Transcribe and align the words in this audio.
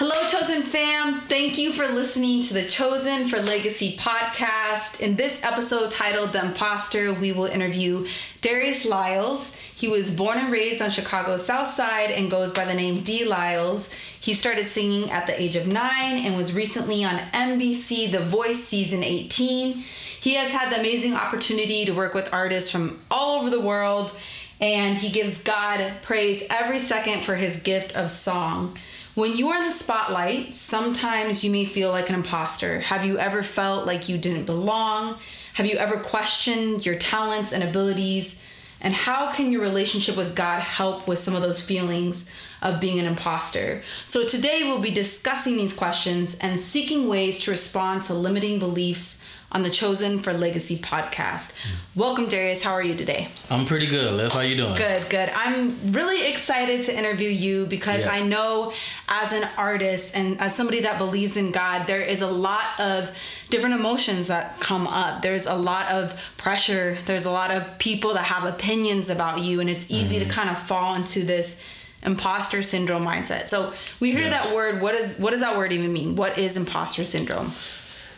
Hello, 0.00 0.14
Chosen 0.28 0.62
fam. 0.62 1.14
Thank 1.22 1.58
you 1.58 1.72
for 1.72 1.88
listening 1.88 2.44
to 2.44 2.54
the 2.54 2.62
Chosen 2.62 3.26
for 3.26 3.42
Legacy 3.42 3.96
podcast. 3.96 5.00
In 5.00 5.16
this 5.16 5.42
episode 5.42 5.90
titled 5.90 6.32
The 6.32 6.44
Imposter, 6.44 7.12
we 7.12 7.32
will 7.32 7.46
interview 7.46 8.06
Darius 8.40 8.86
Lyles. 8.86 9.56
He 9.56 9.88
was 9.88 10.12
born 10.12 10.38
and 10.38 10.52
raised 10.52 10.80
on 10.80 10.90
Chicago's 10.90 11.44
South 11.44 11.66
Side 11.66 12.12
and 12.12 12.30
goes 12.30 12.52
by 12.52 12.64
the 12.64 12.74
name 12.74 13.02
D. 13.02 13.26
Lylez. 13.28 13.92
He 14.20 14.34
started 14.34 14.68
singing 14.68 15.10
at 15.10 15.26
the 15.26 15.42
age 15.42 15.56
of 15.56 15.66
nine 15.66 16.24
and 16.24 16.36
was 16.36 16.54
recently 16.54 17.02
on 17.02 17.18
NBC 17.32 18.12
The 18.12 18.20
Voice 18.20 18.62
season 18.62 19.02
18. 19.02 19.72
He 20.20 20.34
has 20.34 20.52
had 20.52 20.70
the 20.70 20.78
amazing 20.78 21.14
opportunity 21.14 21.84
to 21.86 21.92
work 21.92 22.14
with 22.14 22.32
artists 22.32 22.70
from 22.70 23.00
all 23.10 23.40
over 23.40 23.50
the 23.50 23.60
world, 23.60 24.12
and 24.60 24.96
he 24.96 25.10
gives 25.10 25.42
God 25.42 25.94
praise 26.02 26.44
every 26.48 26.78
second 26.78 27.24
for 27.24 27.34
his 27.34 27.58
gift 27.58 27.96
of 27.96 28.10
song. 28.10 28.78
When 29.18 29.36
you 29.36 29.48
are 29.48 29.56
in 29.56 29.64
the 29.64 29.72
spotlight, 29.72 30.54
sometimes 30.54 31.42
you 31.42 31.50
may 31.50 31.64
feel 31.64 31.90
like 31.90 32.08
an 32.08 32.14
imposter. 32.14 32.78
Have 32.78 33.04
you 33.04 33.18
ever 33.18 33.42
felt 33.42 33.84
like 33.84 34.08
you 34.08 34.16
didn't 34.16 34.44
belong? 34.44 35.18
Have 35.54 35.66
you 35.66 35.76
ever 35.76 35.98
questioned 35.98 36.86
your 36.86 36.94
talents 36.94 37.52
and 37.52 37.64
abilities? 37.64 38.40
And 38.80 38.94
how 38.94 39.32
can 39.32 39.50
your 39.50 39.60
relationship 39.60 40.16
with 40.16 40.36
God 40.36 40.60
help 40.60 41.08
with 41.08 41.18
some 41.18 41.34
of 41.34 41.42
those 41.42 41.60
feelings 41.60 42.30
of 42.62 42.80
being 42.80 43.00
an 43.00 43.06
imposter? 43.06 43.82
So, 44.04 44.24
today 44.24 44.60
we'll 44.62 44.80
be 44.80 44.92
discussing 44.92 45.56
these 45.56 45.72
questions 45.72 46.38
and 46.38 46.60
seeking 46.60 47.08
ways 47.08 47.40
to 47.40 47.50
respond 47.50 48.04
to 48.04 48.14
limiting 48.14 48.60
beliefs 48.60 49.17
on 49.50 49.62
the 49.62 49.70
Chosen 49.70 50.18
for 50.18 50.34
Legacy 50.34 50.76
podcast. 50.76 51.54
Welcome, 51.96 52.28
Darius. 52.28 52.62
How 52.62 52.72
are 52.72 52.82
you 52.82 52.94
today? 52.94 53.28
I'm 53.50 53.64
pretty 53.64 53.86
good, 53.86 54.12
Liv. 54.12 54.30
How 54.32 54.40
are 54.40 54.44
you 54.44 54.56
doing? 54.58 54.76
Good, 54.76 55.08
good. 55.08 55.30
I'm 55.34 55.92
really 55.92 56.28
excited 56.30 56.84
to 56.84 56.94
interview 56.96 57.30
you 57.30 57.64
because 57.64 58.00
Yeah. 58.04 58.12
I 58.12 58.22
know 58.22 58.74
as 59.08 59.32
an 59.32 59.48
artist 59.56 60.14
and 60.14 60.38
as 60.38 60.54
somebody 60.54 60.80
that 60.80 60.98
believes 60.98 61.38
in 61.38 61.50
God, 61.50 61.86
there 61.86 62.02
is 62.02 62.20
a 62.20 62.26
lot 62.30 62.78
of 62.78 63.10
different 63.48 63.74
emotions 63.76 64.26
that 64.26 64.60
come 64.60 64.86
up. 64.86 65.22
There's 65.22 65.46
a 65.46 65.54
lot 65.54 65.90
of 65.92 66.14
pressure. 66.36 66.98
There's 67.06 67.24
a 67.24 67.30
lot 67.30 67.50
of 67.50 67.78
people 67.78 68.12
that 68.14 68.24
have 68.24 68.44
opinions 68.44 69.08
about 69.08 69.40
you, 69.40 69.60
and 69.60 69.70
it's 69.70 69.90
easy 69.90 70.16
Mm-hmm. 70.18 70.28
to 70.28 70.34
kind 70.34 70.50
of 70.50 70.58
fall 70.58 70.94
into 70.94 71.24
this 71.24 71.64
imposter 72.02 72.60
syndrome 72.62 73.04
mindset. 73.04 73.48
So 73.48 73.72
we 73.98 74.10
hear 74.12 74.20
Yeah. 74.24 74.42
that 74.42 74.54
word. 74.54 74.82
What 74.82 74.94
is 74.94 75.16
what 75.18 75.30
does 75.30 75.40
that 75.40 75.56
word 75.56 75.72
even 75.72 75.90
mean? 75.92 76.16
What 76.16 76.36
is 76.36 76.56
imposter 76.58 77.02
syndrome? 77.04 77.52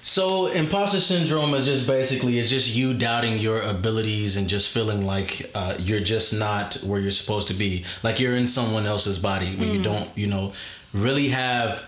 So, 0.03 0.47
imposter 0.47 1.01
syndrome 1.01 1.53
is 1.55 1.67
just 1.67 1.87
basically 1.87 2.39
it's 2.39 2.48
just 2.48 2.75
you 2.75 2.95
doubting 2.95 3.39
your 3.39 3.61
abilities 3.61 4.37
and 4.37 4.48
just 4.48 4.73
feeling 4.73 5.05
like 5.05 5.51
uh, 5.55 5.77
you're 5.79 6.01
just 6.01 6.33
not 6.33 6.75
where 6.87 7.01
you're 7.01 7.11
supposed 7.11 7.48
to 7.48 7.55
be. 7.55 7.84
Like 8.03 8.19
you're 8.19 8.34
in 8.34 8.47
someone 8.47 8.87
else's 8.87 9.19
body 9.19 9.55
when 9.56 9.73
you 9.75 9.83
don't, 9.83 10.09
you 10.17 10.27
know, 10.27 10.53
really 10.95 11.28
have 11.28 11.87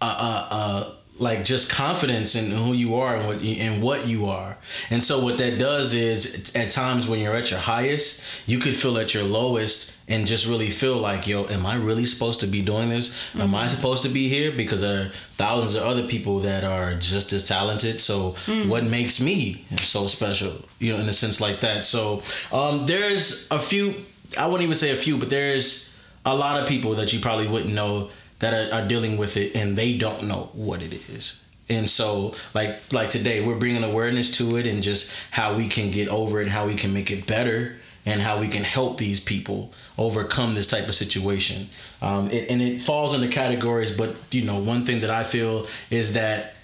uh, 0.00 0.16
uh, 0.18 0.48
uh, 0.50 0.94
like 1.20 1.44
just 1.44 1.70
confidence 1.70 2.34
in 2.34 2.50
who 2.50 2.72
you 2.72 2.96
are 2.96 3.16
and 3.16 3.26
what 3.26 3.42
and 3.42 3.82
what 3.82 4.08
you 4.08 4.26
are. 4.26 4.56
And 4.88 5.04
so 5.04 5.22
what 5.22 5.36
that 5.38 5.58
does 5.58 5.92
is 5.92 6.54
at 6.56 6.70
times 6.70 7.06
when 7.06 7.20
you're 7.20 7.36
at 7.36 7.50
your 7.50 7.60
highest, 7.60 8.24
you 8.46 8.58
could 8.58 8.74
feel 8.74 8.96
at 8.98 9.12
your 9.12 9.24
lowest 9.24 9.98
and 10.08 10.26
just 10.26 10.46
really 10.46 10.70
feel 10.70 10.96
like, 10.96 11.26
yo, 11.26 11.44
am 11.46 11.66
I 11.66 11.76
really 11.76 12.06
supposed 12.06 12.40
to 12.40 12.46
be 12.46 12.62
doing 12.62 12.88
this? 12.88 13.30
Am 13.36 13.54
I 13.54 13.68
supposed 13.68 14.02
to 14.02 14.08
be 14.08 14.28
here? 14.28 14.50
Because 14.50 14.80
there 14.80 15.06
are 15.06 15.08
thousands 15.32 15.76
of 15.76 15.82
other 15.82 16.08
people 16.08 16.40
that 16.40 16.64
are 16.64 16.94
just 16.94 17.32
as 17.32 17.46
talented. 17.46 18.00
So 18.00 18.34
what 18.66 18.82
makes 18.84 19.20
me 19.20 19.64
so 19.76 20.06
special? 20.06 20.64
You 20.78 20.94
know, 20.94 21.00
in 21.00 21.08
a 21.08 21.12
sense 21.12 21.40
like 21.40 21.60
that. 21.60 21.84
So 21.84 22.22
um, 22.50 22.86
there's 22.86 23.46
a 23.50 23.58
few. 23.58 23.94
I 24.38 24.46
wouldn't 24.46 24.62
even 24.62 24.74
say 24.74 24.90
a 24.90 24.96
few, 24.96 25.18
but 25.18 25.28
there's 25.28 25.98
a 26.24 26.34
lot 26.34 26.60
of 26.60 26.68
people 26.68 26.94
that 26.94 27.12
you 27.12 27.20
probably 27.20 27.48
wouldn't 27.48 27.72
know 27.72 28.10
that 28.40 28.52
are, 28.52 28.74
are 28.74 28.88
dealing 28.88 29.16
with 29.16 29.36
it 29.36 29.54
and 29.54 29.76
they 29.76 29.96
don't 29.96 30.24
know 30.24 30.50
what 30.52 30.82
it 30.82 30.92
is. 30.92 31.46
And 31.68 31.88
so 31.88 32.34
like 32.52 32.92
like 32.92 33.10
today 33.10 33.44
we're 33.44 33.56
bringing 33.56 33.84
awareness 33.84 34.36
to 34.38 34.56
it 34.56 34.66
and 34.66 34.82
just 34.82 35.16
how 35.30 35.54
we 35.54 35.68
can 35.68 35.90
get 35.92 36.08
over 36.08 36.40
it 36.40 36.48
how 36.48 36.66
we 36.66 36.74
can 36.74 36.92
make 36.92 37.10
it 37.10 37.26
better 37.26 37.76
and 38.04 38.20
how 38.20 38.40
we 38.40 38.48
can 38.48 38.64
help 38.64 38.96
these 38.96 39.20
people 39.20 39.72
overcome 39.96 40.54
this 40.54 40.66
type 40.66 40.88
of 40.88 40.94
situation. 40.94 41.68
Um, 42.02 42.28
it, 42.30 42.50
and 42.50 42.60
it 42.60 42.82
falls 42.82 43.14
into 43.14 43.28
categories 43.28 43.96
but 43.96 44.16
you 44.32 44.44
know 44.44 44.58
one 44.58 44.84
thing 44.84 45.00
that 45.00 45.10
i 45.10 45.22
feel 45.22 45.68
is 45.90 46.14
that 46.14 46.54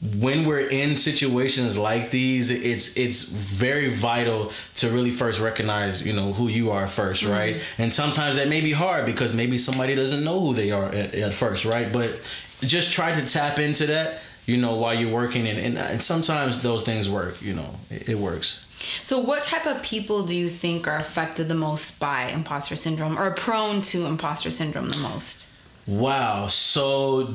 when 0.00 0.46
we're 0.46 0.68
in 0.68 0.94
situations 0.94 1.76
like 1.76 2.12
these 2.12 2.50
it's 2.50 2.96
it's 2.96 3.24
very 3.24 3.90
vital 3.90 4.52
to 4.76 4.88
really 4.90 5.10
first 5.10 5.40
recognize 5.40 6.06
you 6.06 6.12
know 6.12 6.32
who 6.32 6.46
you 6.46 6.70
are 6.70 6.84
1st 6.84 7.24
mm-hmm. 7.24 7.32
right 7.32 7.60
and 7.78 7.92
sometimes 7.92 8.36
that 8.36 8.48
may 8.48 8.60
be 8.60 8.70
hard 8.70 9.04
because 9.04 9.34
maybe 9.34 9.58
somebody 9.58 9.96
doesn't 9.96 10.22
know 10.22 10.38
who 10.38 10.54
they 10.54 10.70
are 10.70 10.86
at, 10.86 11.14
at 11.14 11.34
first 11.34 11.64
right 11.64 11.92
but 11.92 12.20
just 12.60 12.92
try 12.92 13.12
to 13.12 13.26
tap 13.26 13.58
into 13.58 13.86
that 13.86 14.20
you 14.46 14.56
know 14.56 14.76
while 14.76 14.94
you're 14.94 15.12
working 15.12 15.48
and, 15.48 15.58
and, 15.58 15.76
and 15.76 16.00
sometimes 16.00 16.62
those 16.62 16.84
things 16.84 17.10
work 17.10 17.42
you 17.42 17.54
know 17.54 17.74
it, 17.90 18.10
it 18.10 18.18
works 18.18 18.64
So, 19.02 19.18
what 19.18 19.42
type 19.42 19.66
of 19.66 19.82
people 19.82 20.24
do 20.24 20.36
you 20.36 20.48
think 20.48 20.86
are 20.86 20.96
affected 20.96 21.48
the 21.48 21.56
most 21.56 21.98
by 21.98 22.28
imposter 22.28 22.76
syndrome 22.76 23.18
or 23.18 23.32
prone 23.32 23.80
to 23.90 24.06
imposter 24.06 24.52
syndrome 24.52 24.90
the 24.90 24.98
most? 24.98 25.48
Wow. 25.88 26.48
So 26.48 27.34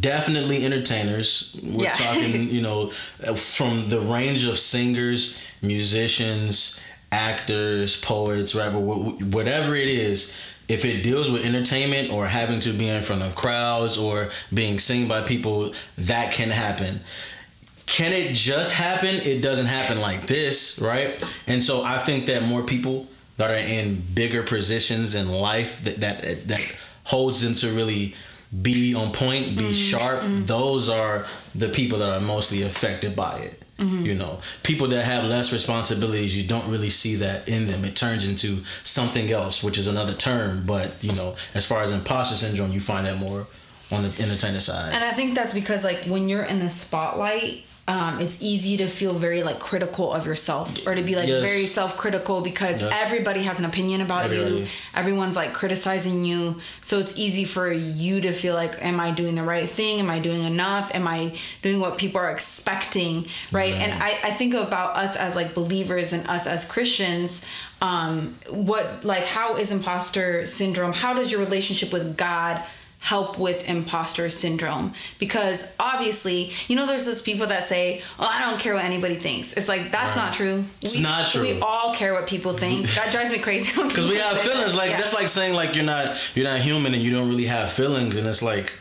definitely 0.00 0.64
entertainers. 0.64 1.56
We're 1.62 1.84
Yeah. 1.84 1.92
talking, 1.94 2.50
you 2.56 2.60
know, 2.60 2.92
uh, 3.26 3.34
from 3.34 3.88
the 3.88 4.00
range 4.00 4.44
of 4.44 4.58
singers, 4.58 5.38
musicians, 5.62 6.80
actors, 7.12 8.00
poets, 8.00 8.54
rapper, 8.54 8.78
whatever 8.78 9.74
it 9.74 9.88
is. 9.88 10.36
If 10.68 10.84
it 10.84 11.02
deals 11.02 11.28
with 11.28 11.44
entertainment 11.44 12.12
or 12.12 12.28
having 12.28 12.60
to 12.60 12.72
be 12.72 12.88
in 12.88 13.02
front 13.02 13.22
of 13.22 13.34
crowds 13.34 13.98
or 13.98 14.30
being 14.54 14.78
seen 14.78 15.08
by 15.08 15.22
people, 15.22 15.74
that 15.98 16.32
can 16.32 16.50
happen. 16.50 17.00
Can 17.86 18.12
it 18.12 18.34
just 18.34 18.70
happen? 18.70 19.16
It 19.16 19.40
doesn't 19.42 19.66
happen 19.66 20.00
like 20.00 20.26
this, 20.28 20.78
right? 20.80 21.20
And 21.48 21.60
so 21.64 21.82
I 21.82 21.98
think 22.04 22.26
that 22.26 22.44
more 22.44 22.62
people 22.62 23.08
that 23.36 23.50
are 23.50 23.54
in 23.54 24.00
bigger 24.14 24.44
positions 24.44 25.16
in 25.16 25.28
life 25.28 25.82
that 25.84 25.98
that 26.00 26.46
that 26.46 26.80
holds 27.04 27.40
them 27.40 27.54
to 27.56 27.70
really 27.72 28.14
be 28.62 28.94
on 28.94 29.12
point, 29.12 29.56
be 29.56 29.64
mm-hmm. 29.64 29.72
sharp. 29.72 30.20
Mm-hmm. 30.20 30.44
Those 30.46 30.88
are 30.88 31.26
the 31.54 31.68
people 31.68 31.98
that 32.00 32.10
are 32.10 32.20
mostly 32.20 32.62
affected 32.62 33.14
by 33.14 33.38
it. 33.38 33.62
Mm-hmm. 33.78 34.04
You 34.04 34.14
know, 34.14 34.40
people 34.62 34.88
that 34.88 35.04
have 35.04 35.24
less 35.24 35.52
responsibilities, 35.52 36.36
you 36.36 36.46
don't 36.46 36.70
really 36.70 36.90
see 36.90 37.14
that 37.16 37.48
in 37.48 37.66
them. 37.66 37.84
It 37.84 37.96
turns 37.96 38.28
into 38.28 38.62
something 38.82 39.30
else, 39.30 39.62
which 39.62 39.78
is 39.78 39.86
another 39.88 40.12
term. 40.12 40.64
But 40.66 41.02
you 41.02 41.12
know, 41.12 41.36
as 41.54 41.64
far 41.64 41.82
as 41.82 41.92
imposter 41.92 42.36
syndrome, 42.36 42.72
you 42.72 42.80
find 42.80 43.06
that 43.06 43.18
more 43.18 43.46
on 43.90 44.02
the 44.02 44.22
entertainer 44.22 44.60
side. 44.60 44.92
And 44.92 45.02
I 45.02 45.12
think 45.12 45.34
that's 45.34 45.54
because 45.54 45.82
like 45.82 46.04
when 46.04 46.28
you're 46.28 46.42
in 46.42 46.58
the 46.58 46.70
spotlight, 46.70 47.64
um, 47.90 48.20
it's 48.20 48.40
easy 48.40 48.76
to 48.76 48.86
feel 48.86 49.14
very 49.14 49.42
like 49.42 49.58
critical 49.58 50.12
of 50.12 50.24
yourself 50.24 50.86
or 50.86 50.94
to 50.94 51.02
be 51.02 51.16
like 51.16 51.28
Yes. 51.28 51.42
very 51.42 51.66
self-critical 51.66 52.40
because 52.40 52.80
Yes. 52.82 52.92
everybody 53.04 53.42
has 53.42 53.58
an 53.58 53.64
opinion 53.64 54.00
about 54.00 54.30
you. 54.30 54.66
Everyone's 54.94 55.34
like 55.36 55.52
criticizing 55.52 56.24
you. 56.24 56.60
So 56.80 56.98
it's 57.00 57.14
easy 57.18 57.44
for 57.44 57.70
you 57.72 58.20
to 58.20 58.32
feel 58.32 58.54
like, 58.54 58.74
am 58.84 59.00
I 59.00 59.10
doing 59.10 59.34
the 59.34 59.42
right 59.42 59.68
thing? 59.68 59.98
Am 59.98 60.08
I 60.10 60.18
doing 60.20 60.42
enough? 60.44 60.94
Am 60.94 61.06
I 61.08 61.34
doing 61.62 61.80
what 61.80 61.98
people 61.98 62.20
are 62.20 62.30
expecting? 62.30 63.26
Right. 63.50 63.74
And 63.74 63.92
I, 64.02 64.10
I 64.22 64.30
think 64.30 64.54
about 64.54 64.96
us 64.96 65.16
as 65.16 65.34
like 65.34 65.54
believers 65.54 66.12
and 66.12 66.26
us 66.28 66.46
as 66.46 66.64
Christians. 66.64 67.44
Um, 67.82 68.34
what 68.50 69.04
like 69.04 69.24
how 69.24 69.56
is 69.56 69.72
imposter 69.72 70.44
syndrome? 70.46 70.92
How 70.92 71.14
does 71.14 71.32
your 71.32 71.40
relationship 71.40 71.92
with 71.92 72.16
God 72.16 72.62
help 73.00 73.38
with 73.38 73.68
imposter 73.68 74.28
syndrome. 74.28 74.92
Because 75.18 75.74
obviously 75.80 76.52
you 76.68 76.76
know 76.76 76.86
there's 76.86 77.06
those 77.06 77.22
people 77.22 77.46
that 77.46 77.64
say 77.64 78.02
oh 78.18 78.28
i 78.30 78.40
don't 78.48 78.60
care 78.60 78.74
what 78.74 78.84
anybody 78.84 79.16
thinks. 79.16 79.52
It's 79.54 79.68
like 79.68 79.90
that's 79.90 80.16
not 80.16 80.32
true. 80.32 80.64
It's 80.80 80.96
we, 80.96 81.02
not 81.02 81.28
true. 81.28 81.42
we 81.42 81.60
all 81.60 81.94
care 81.94 82.12
what 82.12 82.26
people 82.26 82.52
think. 82.52 82.86
That 82.94 83.10
drives 83.12 83.30
me 83.30 83.38
crazy. 83.38 83.82
Because 83.82 84.06
we 84.06 84.16
have 84.16 84.38
feelings 84.38 84.76
like 84.76 84.92
that's 84.92 85.14
like 85.14 85.28
saying 85.28 85.54
like 85.54 85.74
you're 85.74 85.84
not 85.84 86.16
you're 86.34 86.44
not 86.44 86.60
human 86.60 86.94
and 86.94 87.02
you 87.02 87.10
don't 87.10 87.28
really 87.28 87.46
have 87.46 87.72
feelings. 87.72 88.16
And 88.16 88.26
it's 88.26 88.42
like 88.42 88.72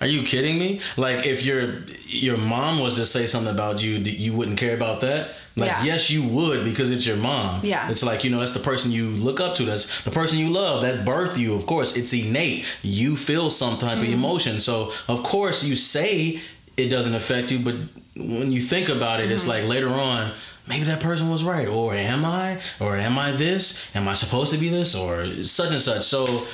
are 0.00 0.06
you 0.06 0.22
kidding 0.22 0.58
me? 0.58 0.80
Like 0.96 1.24
if 1.26 1.44
your 1.44 1.82
your 2.06 2.36
mom 2.36 2.80
was 2.80 2.96
to 2.96 3.04
say 3.06 3.26
something 3.26 3.52
about 3.54 3.82
you 3.82 3.92
you 3.98 4.34
wouldn't 4.34 4.58
care 4.58 4.74
about 4.74 5.00
that? 5.02 5.30
Like 5.56 5.68
Yeah. 5.70 5.84
yes 5.84 6.10
you 6.10 6.22
would 6.26 6.64
because 6.64 6.90
it's 6.90 7.06
your 7.06 7.16
mom. 7.16 7.60
Yeah. 7.62 7.88
it's 7.90 8.02
like 8.02 8.24
you 8.24 8.30
know 8.30 8.40
that's 8.40 8.52
the 8.54 8.60
person 8.60 8.90
you 8.90 9.10
look 9.10 9.40
up 9.40 9.54
to. 9.56 9.64
That's 9.64 10.02
the 10.02 10.10
person 10.10 10.38
you 10.38 10.50
love. 10.50 10.82
That 10.82 11.06
birthed 11.06 11.38
you 11.38 11.54
of 11.54 11.64
course 11.66 11.96
it's 11.96 12.12
innate. 12.12 12.64
You 12.82 13.16
feel 13.16 13.50
some 13.50 13.78
type 13.78 13.98
Mm-hmm. 13.98 14.06
of 14.08 14.12
emotion. 14.12 14.58
So 14.60 14.92
of 15.08 15.22
course 15.22 15.64
you 15.64 15.76
say 15.76 16.40
it 16.76 16.88
doesn't 16.88 17.14
affect 17.14 17.50
you 17.52 17.60
but 17.60 17.76
when 18.16 18.50
you 18.52 18.60
think 18.60 18.88
about 18.88 19.20
it 19.20 19.24
Mm-hmm. 19.24 19.32
it's 19.32 19.46
like 19.46 19.64
later 19.64 19.88
on 19.90 20.32
maybe 20.66 20.84
that 20.84 21.00
person 21.00 21.30
was 21.30 21.44
right. 21.44 21.68
Or 21.68 21.94
am 21.94 22.24
i? 22.24 22.58
Or 22.80 22.96
am 22.96 23.16
i 23.18 23.30
this? 23.32 23.94
Am 23.94 24.08
i 24.08 24.14
supposed 24.14 24.50
to 24.52 24.58
be 24.58 24.70
this? 24.70 24.94
Or 24.96 25.24
such 25.26 25.70
and 25.70 25.80
such. 25.80 26.02
So 26.02 26.46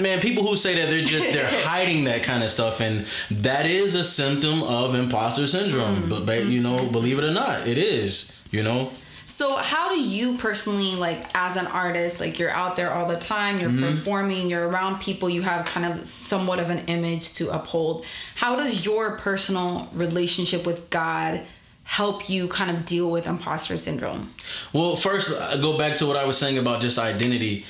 man 0.00 0.20
people 0.20 0.46
who 0.46 0.56
say 0.56 0.76
that 0.76 0.90
they're 0.90 1.02
just 1.04 1.32
they're 1.32 1.48
hiding 1.64 2.04
that 2.04 2.22
kind 2.22 2.42
of 2.44 2.50
stuff 2.50 2.80
and 2.80 3.04
that 3.30 3.66
is 3.66 3.94
a 3.94 4.04
symptom 4.04 4.62
of 4.62 4.94
imposter 4.94 5.46
syndrome 5.46 6.08
but, 6.08 6.24
but 6.24 6.44
you 6.46 6.60
know 6.60 6.76
believe 6.92 7.18
it 7.18 7.24
or 7.24 7.32
not 7.32 7.66
it 7.66 7.78
is 7.78 8.40
you 8.52 8.62
know 8.62 8.90
So 9.26 9.56
how 9.56 9.88
do 9.92 9.98
you 10.00 10.38
personally 10.38 10.94
like 10.94 11.26
as 11.34 11.56
an 11.56 11.66
artist, 11.66 12.20
like 12.20 12.38
you're 12.38 12.54
out 12.62 12.76
there 12.76 12.92
all 12.92 13.06
the 13.08 13.18
time, 13.18 13.58
you're 13.58 13.70
Mm-hmm. 13.70 13.90
performing, 13.90 14.48
you're 14.48 14.68
around 14.68 15.00
people, 15.02 15.28
you 15.28 15.42
have 15.42 15.66
kind 15.66 15.84
of 15.84 16.06
somewhat 16.06 16.60
of 16.60 16.70
an 16.70 16.78
image 16.86 17.32
to 17.38 17.50
uphold. 17.50 18.04
How 18.36 18.54
does 18.54 18.86
your 18.86 19.18
personal 19.18 19.88
relationship 19.92 20.64
with 20.64 20.90
God 20.90 21.42
help 21.82 22.30
you 22.30 22.46
kind 22.48 22.70
of 22.70 22.84
deal 22.84 23.10
with 23.10 23.26
imposter 23.26 23.76
syndrome? 23.76 24.30
Well, 24.72 24.94
first, 24.96 25.28
I 25.42 25.56
go 25.60 25.76
back 25.76 25.96
to 25.98 26.06
what 26.06 26.16
I 26.16 26.24
was 26.24 26.38
saying 26.38 26.58
about 26.58 26.80
just 26.80 26.96
identity. 26.98 27.64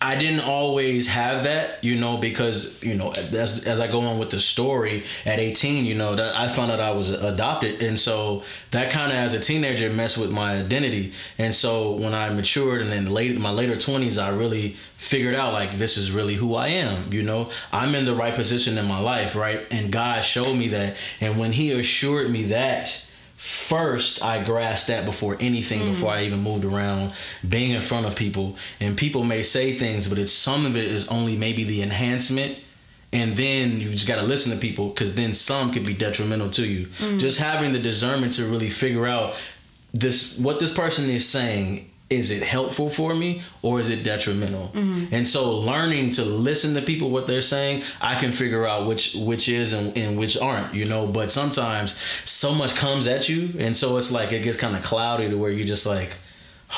I 0.00 0.16
didn't 0.16 0.40
always 0.40 1.08
have 1.08 1.42
that, 1.42 1.82
you 1.82 1.96
know, 1.96 2.18
because 2.18 2.80
you 2.84 2.94
know, 2.94 3.10
as 3.10 3.66
as 3.66 3.80
I 3.80 3.90
go 3.90 4.00
on 4.00 4.20
with 4.20 4.30
the 4.30 4.38
story, 4.38 5.02
at 5.26 5.40
18, 5.40 5.84
you 5.84 5.96
know, 5.96 6.14
that 6.14 6.36
I 6.36 6.46
found 6.46 6.70
out 6.70 6.78
I 6.78 6.92
was 6.92 7.10
adopted, 7.10 7.82
and 7.82 7.98
so 7.98 8.44
that 8.70 8.92
kind 8.92 9.10
of 9.10 9.18
as 9.18 9.34
a 9.34 9.40
teenager 9.40 9.90
messed 9.90 10.16
with 10.16 10.30
my 10.30 10.56
identity. 10.60 11.14
And 11.36 11.52
so 11.52 11.92
when 11.92 12.14
I 12.14 12.30
matured, 12.30 12.80
and 12.80 12.92
then 12.92 13.10
late 13.10 13.36
my 13.40 13.50
later 13.50 13.74
20s, 13.74 14.22
I 14.22 14.28
really 14.28 14.76
figured 14.96 15.34
out 15.34 15.52
like 15.52 15.72
this 15.72 15.96
is 15.96 16.12
really 16.12 16.34
who 16.34 16.54
I 16.54 16.68
am. 16.68 17.12
You 17.12 17.24
know, 17.24 17.50
I'm 17.72 17.96
in 17.96 18.04
the 18.04 18.14
right 18.14 18.34
position 18.36 18.78
in 18.78 18.86
my 18.86 19.00
life, 19.00 19.34
right? 19.34 19.66
And 19.72 19.90
God 19.90 20.22
showed 20.22 20.54
me 20.54 20.68
that, 20.68 20.96
and 21.20 21.40
when 21.40 21.50
He 21.50 21.72
assured 21.72 22.30
me 22.30 22.44
that 22.44 23.07
first 23.38 24.20
I 24.20 24.42
grasped 24.42 24.88
that 24.88 25.06
before 25.06 25.36
anything 25.38 25.82
mm. 25.82 25.90
before 25.90 26.10
I 26.10 26.24
even 26.24 26.42
moved 26.42 26.64
around 26.64 27.12
being 27.48 27.70
in 27.70 27.82
front 27.82 28.04
of 28.04 28.16
people. 28.16 28.56
And 28.80 28.98
people 28.98 29.22
may 29.22 29.44
say 29.44 29.78
things 29.78 30.08
but 30.08 30.18
it's 30.18 30.32
some 30.32 30.66
of 30.66 30.76
it 30.76 30.86
is 30.86 31.08
only 31.08 31.36
maybe 31.36 31.62
the 31.62 31.80
enhancement. 31.82 32.58
And 33.12 33.36
then 33.36 33.80
you 33.80 33.90
just 33.92 34.08
got 34.08 34.16
to 34.16 34.26
listen 34.26 34.52
to 34.52 34.58
people 34.58 34.88
because 34.88 35.14
then 35.14 35.32
some 35.32 35.72
could 35.72 35.86
be 35.86 35.94
detrimental 35.94 36.50
to 36.50 36.66
you. 36.66 36.88
Mm. 36.98 37.20
Just 37.20 37.38
having 37.38 37.72
the 37.72 37.78
discernment 37.78 38.32
to 38.34 38.44
really 38.44 38.70
figure 38.70 39.06
out 39.06 39.36
this 39.94 40.36
what 40.38 40.58
this 40.58 40.74
person 40.74 41.08
is 41.08 41.26
saying 41.26 41.88
is 42.10 42.30
it 42.30 42.42
helpful 42.42 42.88
for 42.88 43.14
me 43.14 43.42
or 43.62 43.80
is 43.80 43.90
it 43.90 44.02
detrimental? 44.02 44.68
Mm-hmm. 44.68 45.14
And 45.14 45.28
so 45.28 45.58
learning 45.58 46.10
to 46.12 46.24
listen 46.24 46.74
to 46.74 46.82
people 46.82 47.10
what 47.10 47.26
they're 47.26 47.42
saying 47.42 47.82
i 48.00 48.18
can 48.18 48.32
figure 48.32 48.66
out 48.66 48.86
which 48.86 49.14
which 49.14 49.48
is 49.48 49.72
and, 49.72 49.96
and 49.96 50.18
which 50.18 50.38
aren't 50.38 50.74
you 50.74 50.86
know? 50.86 51.06
But 51.06 51.30
sometimes 51.30 51.98
so 52.24 52.54
much 52.54 52.74
comes 52.74 53.06
at 53.06 53.28
you 53.28 53.50
and 53.58 53.76
so 53.76 53.96
it's 53.98 54.10
like 54.10 54.32
it 54.32 54.42
gets 54.42 54.56
kind 54.56 54.76
of 54.76 54.82
cloudy 54.82 55.28
to 55.28 55.36
where 55.36 55.50
you 55.50 55.64
just 55.64 55.86
like 55.86 56.16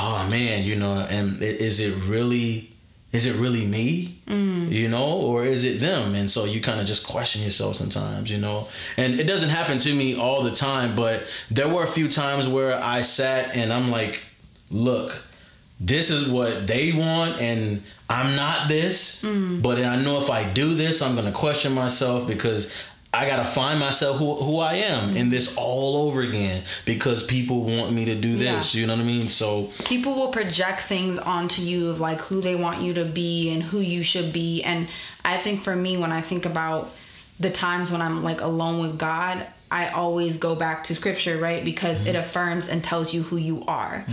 oh 0.01 0.27
man 0.31 0.65
you 0.65 0.77
know? 0.77 1.07
And 1.09 1.41
is 1.43 1.81
it 1.81 1.95
really 2.09 2.73
is 3.13 3.27
it 3.27 3.35
really 3.37 3.67
me? 3.67 4.19
Mm-hmm. 4.27 4.71
You 4.71 4.89
know? 4.89 5.21
Or 5.21 5.45
is 5.45 5.65
it 5.65 5.81
them? 5.81 6.15
And 6.15 6.31
so 6.31 6.45
you 6.45 6.61
kind 6.61 6.81
of 6.81 6.87
just 6.87 7.07
question 7.07 7.43
yourself 7.43 7.77
sometimes 7.77 8.31
you 8.31 8.39
know? 8.39 8.67
And 8.97 9.21
it 9.21 9.25
doesn't 9.25 9.51
happen 9.51 9.79
to 9.79 9.95
me 9.95 10.19
all 10.19 10.43
the 10.43 10.53
time 10.53 10.97
but 10.97 11.23
there 11.53 11.69
were 11.69 11.85
a 11.85 11.89
few 11.89 12.09
times 12.09 12.49
where 12.49 12.75
i 12.83 13.03
sat 13.03 13.55
and 13.55 13.73
i'm 13.73 13.91
like 13.91 14.25
look 14.71 15.25
this 15.81 16.11
is 16.11 16.29
what 16.29 16.67
they 16.67 16.93
want 16.93 17.41
and 17.41 17.83
i'm 18.09 18.37
not 18.37 18.69
this 18.69 19.23
mm. 19.23 19.63
but 19.63 19.79
i 19.79 20.01
know 20.01 20.19
if 20.19 20.31
i 20.31 20.45
do 20.53 20.75
this 20.75 21.01
i'm 21.03 21.15
gonna 21.17 21.33
question 21.33 21.73
myself 21.73 22.27
because 22.29 22.75
i 23.15 23.27
gotta 23.27 23.45
find 23.47 23.81
myself 23.81 24.19
who, 24.19 24.35
who 24.35 24.59
i 24.59 24.75
am 24.75 25.17
in 25.17 25.31
this 25.31 25.57
all 25.57 26.07
over 26.07 26.21
again 26.21 26.63
because 26.85 27.27
people 27.27 27.63
want 27.65 27.93
me 27.93 28.05
to 28.05 28.15
do 28.15 28.37
this 28.37 28.75
Yeah. 28.75 28.81
you 28.83 28.87
know 28.87 28.95
what 28.95 29.03
i 29.03 29.05
mean? 29.05 29.29
So 29.29 29.71
people 29.87 30.15
will 30.15 30.29
project 30.31 30.81
things 30.83 31.19
onto 31.19 31.63
you 31.63 31.89
of 31.91 31.99
like 31.99 32.21
who 32.21 32.41
they 32.41 32.55
want 32.55 32.83
you 32.83 32.95
to 32.95 33.05
be 33.05 33.51
and 33.53 33.63
who 33.63 33.79
you 33.81 34.03
should 34.03 34.33
be. 34.33 34.63
And 34.63 34.87
i 35.25 35.37
think 35.39 35.63
for 35.63 35.75
me 35.75 35.97
when 35.97 36.13
i 36.13 36.21
think 36.21 36.45
about 36.47 36.91
the 37.41 37.51
times 37.51 37.91
when 37.91 38.03
i'm 38.03 38.23
like 38.23 38.41
alone 38.43 38.81
with 38.81 38.99
god 38.99 39.47
i 39.71 39.89
always 39.89 40.39
go 40.39 40.55
back 40.55 40.85
to 40.85 40.95
scripture 40.95 41.39
right? 41.39 41.65
Because 41.65 42.07
it 42.07 42.17
affirms 42.17 42.69
and 42.69 42.83
tells 42.83 43.15
you 43.15 43.23
who 43.23 43.37
you 43.37 43.65
are. 43.67 44.05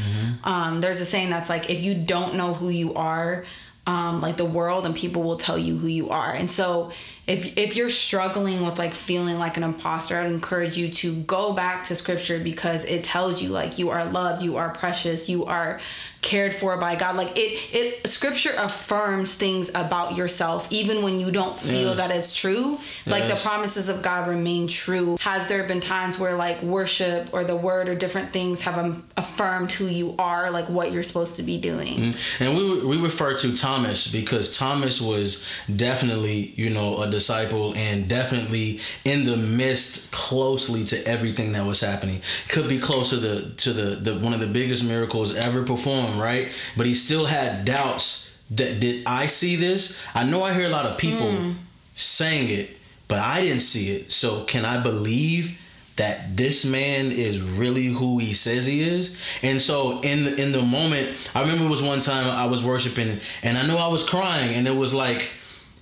Um, 0.43 0.81
there's 0.81 1.01
a 1.01 1.05
saying 1.05 1.29
that's 1.29 1.49
like 1.49 1.69
if 1.69 1.81
you 1.83 1.95
don't 1.95 2.35
know 2.35 2.53
who 2.53 2.69
you 2.69 2.93
are 2.93 3.43
um, 3.87 4.19
like 4.21 4.35
the 4.37 4.45
world 4.45 4.85
and 4.85 4.93
people 4.95 5.23
will 5.23 5.37
tell 5.37 5.57
you 5.57 5.77
who 5.77 5.87
you 5.87 6.09
are. 6.09 6.29
And 6.31 6.51
so 6.51 6.91
if 7.27 7.57
if 7.57 7.75
you're 7.75 7.89
struggling 7.89 8.65
with 8.65 8.79
like 8.79 8.93
feeling 8.93 9.37
like 9.37 9.57
an 9.57 9.63
imposter 9.63 10.17
i'd 10.17 10.31
encourage 10.31 10.77
you 10.77 10.89
to 10.89 11.13
go 11.23 11.51
back 11.53 11.83
to 11.83 11.93
scripture 11.93 12.39
because 12.39 12.85
it 12.85 13.03
tells 13.03 13.41
you 13.41 13.49
like 13.49 13.77
you 13.77 13.89
are 13.89 14.05
loved 14.05 14.41
you 14.41 14.55
are 14.57 14.69
precious 14.69 15.27
you 15.27 15.45
are 15.45 15.79
cared 16.23 16.53
for 16.53 16.75
by 16.77 16.95
god. 16.95 17.15
Like 17.15 17.37
it 17.37 17.51
it 17.73 18.07
scripture 18.07 18.51
affirms 18.57 19.35
things 19.35 19.69
about 19.69 20.17
yourself 20.17 20.69
even 20.71 21.01
when 21.03 21.19
you 21.19 21.31
don't 21.31 21.57
feel 21.57 21.89
Yes. 21.89 21.97
that 21.97 22.11
it's 22.11 22.35
true. 22.35 22.79
Like 23.05 23.23
Yes. 23.25 23.41
the 23.43 23.47
promises 23.49 23.87
of 23.87 24.01
god 24.01 24.27
remain 24.27 24.67
true. 24.67 25.17
Has 25.21 25.47
there 25.47 25.63
been 25.63 25.79
times 25.79 26.17
where 26.19 26.35
like 26.35 26.61
worship 26.63 27.29
or 27.31 27.43
the 27.45 27.55
word 27.55 27.87
or 27.87 27.95
different 27.95 28.33
things 28.33 28.61
have 28.61 28.77
um, 28.77 29.05
affirmed 29.15 29.71
who 29.71 29.85
you 29.85 30.15
are 30.19 30.49
like 30.51 30.67
what 30.69 30.91
you're 30.91 31.03
supposed 31.03 31.35
to 31.37 31.43
be 31.43 31.57
doing? 31.57 32.13
And 32.39 32.57
we 32.57 32.83
we 32.85 32.97
refer 32.97 33.37
to 33.37 33.55
Thomas 33.55 34.11
because 34.11 34.57
Thomas 34.57 34.99
was 34.99 35.45
definitely 35.73 36.51
you 36.55 36.69
know 36.71 37.01
a 37.03 37.07
disciple 37.17 37.73
and 37.75 38.07
definitely 38.07 38.79
in 39.03 39.25
the 39.25 39.35
midst 39.35 40.11
closely 40.11 40.85
to 40.85 41.07
everything 41.07 41.53
that 41.53 41.65
was 41.65 41.81
happening. 41.81 42.21
Could 42.49 42.69
be 42.69 42.79
close 42.79 43.09
to 43.09 43.15
the 43.17 43.49
to 43.57 43.73
the, 43.73 43.95
the 43.95 44.19
one 44.19 44.33
of 44.33 44.39
the 44.39 44.47
biggest 44.47 44.85
miracles 44.85 45.35
ever 45.35 45.63
performed, 45.63 46.19
right? 46.19 46.49
But 46.75 46.85
he 46.85 46.93
still 46.93 47.25
had 47.25 47.65
doubts 47.65 48.37
that 48.51 48.79
did 48.79 49.05
I 49.05 49.25
see 49.25 49.55
this? 49.55 49.99
I 50.13 50.23
know 50.23 50.43
I 50.43 50.53
hear 50.53 50.65
a 50.65 50.69
lot 50.69 50.85
of 50.85 50.97
people 50.97 51.31
hmm. 51.31 51.51
saying 51.95 52.49
it, 52.49 52.77
but 53.07 53.19
I 53.19 53.41
didn't 53.41 53.61
see 53.61 53.95
it. 53.95 54.11
So 54.11 54.43
can 54.43 54.63
I 54.65 54.81
believe? 54.81 55.59
that 55.97 56.37
this 56.37 56.63
man 56.63 57.11
is 57.11 57.41
really 57.41 57.87
who 57.87 58.19
he 58.19 58.31
says 58.31 58.67
he 58.67 58.81
is. 58.81 59.19
And 59.41 59.59
so 59.59 59.99
in 60.01 60.25
the, 60.25 60.41
in 60.41 60.51
the 60.51 60.61
moment, 60.61 61.09
I 61.33 61.41
remember 61.41 61.65
it 61.65 61.69
was 61.69 61.81
one 61.81 62.01
time 62.01 62.27
I 62.27 62.45
was 62.45 62.63
worshiping 62.63 63.19
and 63.41 63.57
I 63.57 63.65
know 63.65 63.77
I 63.77 63.87
was 63.87 64.07
crying 64.07 64.55
and 64.55 64.67
it 64.67 64.75
was 64.75 64.93
like, 64.93 65.31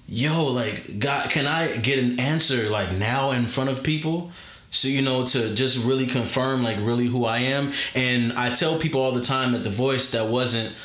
yo, 0.07 0.45
like 0.45 0.99
God, 0.99 1.29
can 1.29 1.47
I 1.47 1.77
get 1.77 1.99
an 1.99 2.19
answer 2.19 2.69
like 2.69 2.93
now 2.93 3.31
in 3.31 3.47
front 3.47 3.69
of 3.69 3.83
people? 3.83 4.31
So 4.69 4.87
you 4.87 5.01
know 5.01 5.25
to 5.27 5.53
just 5.55 5.85
really 5.85 6.05
confirm 6.05 6.63
like 6.63 6.77
really 6.79 7.05
who 7.05 7.25
I 7.25 7.39
am. 7.39 7.71
And 7.93 8.33
I 8.33 8.51
tell 8.51 8.77
people 8.77 9.01
all 9.01 9.13
the 9.13 9.21
time 9.21 9.53
that 9.53 9.63
the 9.63 9.69
voice 9.69 10.11
that 10.11 10.27
wasn't 10.27 10.75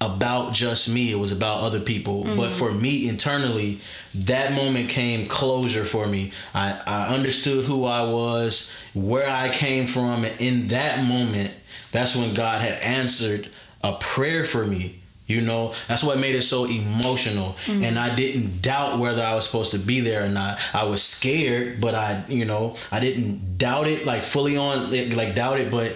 about 0.00 0.54
just 0.54 0.88
me 0.88 1.12
it 1.12 1.16
was 1.16 1.30
about 1.30 1.60
other 1.60 1.78
people 1.78 2.24
mm-hmm. 2.24 2.36
but 2.36 2.50
for 2.50 2.72
me 2.72 3.06
internally 3.06 3.80
that 4.14 4.52
moment 4.54 4.88
came 4.88 5.26
closure 5.26 5.84
for 5.84 6.06
me 6.06 6.32
I, 6.54 6.80
I 6.86 7.14
understood 7.14 7.66
who 7.66 7.84
i 7.84 8.02
was 8.02 8.74
where 8.94 9.28
i 9.28 9.50
came 9.50 9.86
from 9.86 10.24
and 10.24 10.40
in 10.40 10.68
that 10.68 11.06
moment 11.06 11.52
that's 11.92 12.16
when 12.16 12.32
god 12.32 12.62
had 12.62 12.80
answered 12.82 13.50
a 13.84 13.92
prayer 13.92 14.46
for 14.46 14.64
me 14.64 14.99
you 15.30 15.40
know? 15.40 15.72
That's 15.88 16.02
what 16.04 16.18
made 16.18 16.34
it 16.34 16.42
so 16.42 16.64
emotional. 16.66 17.50
Mm-hmm. 17.66 17.84
And 17.84 17.98
i 17.98 18.14
didn't 18.14 18.60
doubt 18.62 18.98
whether 18.98 19.22
i 19.22 19.34
was 19.34 19.46
supposed 19.46 19.70
to 19.72 19.78
be 19.78 20.00
there 20.00 20.24
or 20.24 20.28
not. 20.28 20.58
I 20.74 20.84
was 20.84 21.02
scared 21.02 21.80
but 21.80 21.94
i 21.94 22.22
you 22.28 22.44
know 22.44 22.76
i 22.92 22.98
didn't 23.00 23.58
doubt 23.58 23.86
it 23.86 24.04
like 24.04 24.24
fully 24.24 24.56
on 24.56 24.90
like 25.16 25.34
doubt 25.34 25.60
it 25.60 25.70
but 25.70 25.92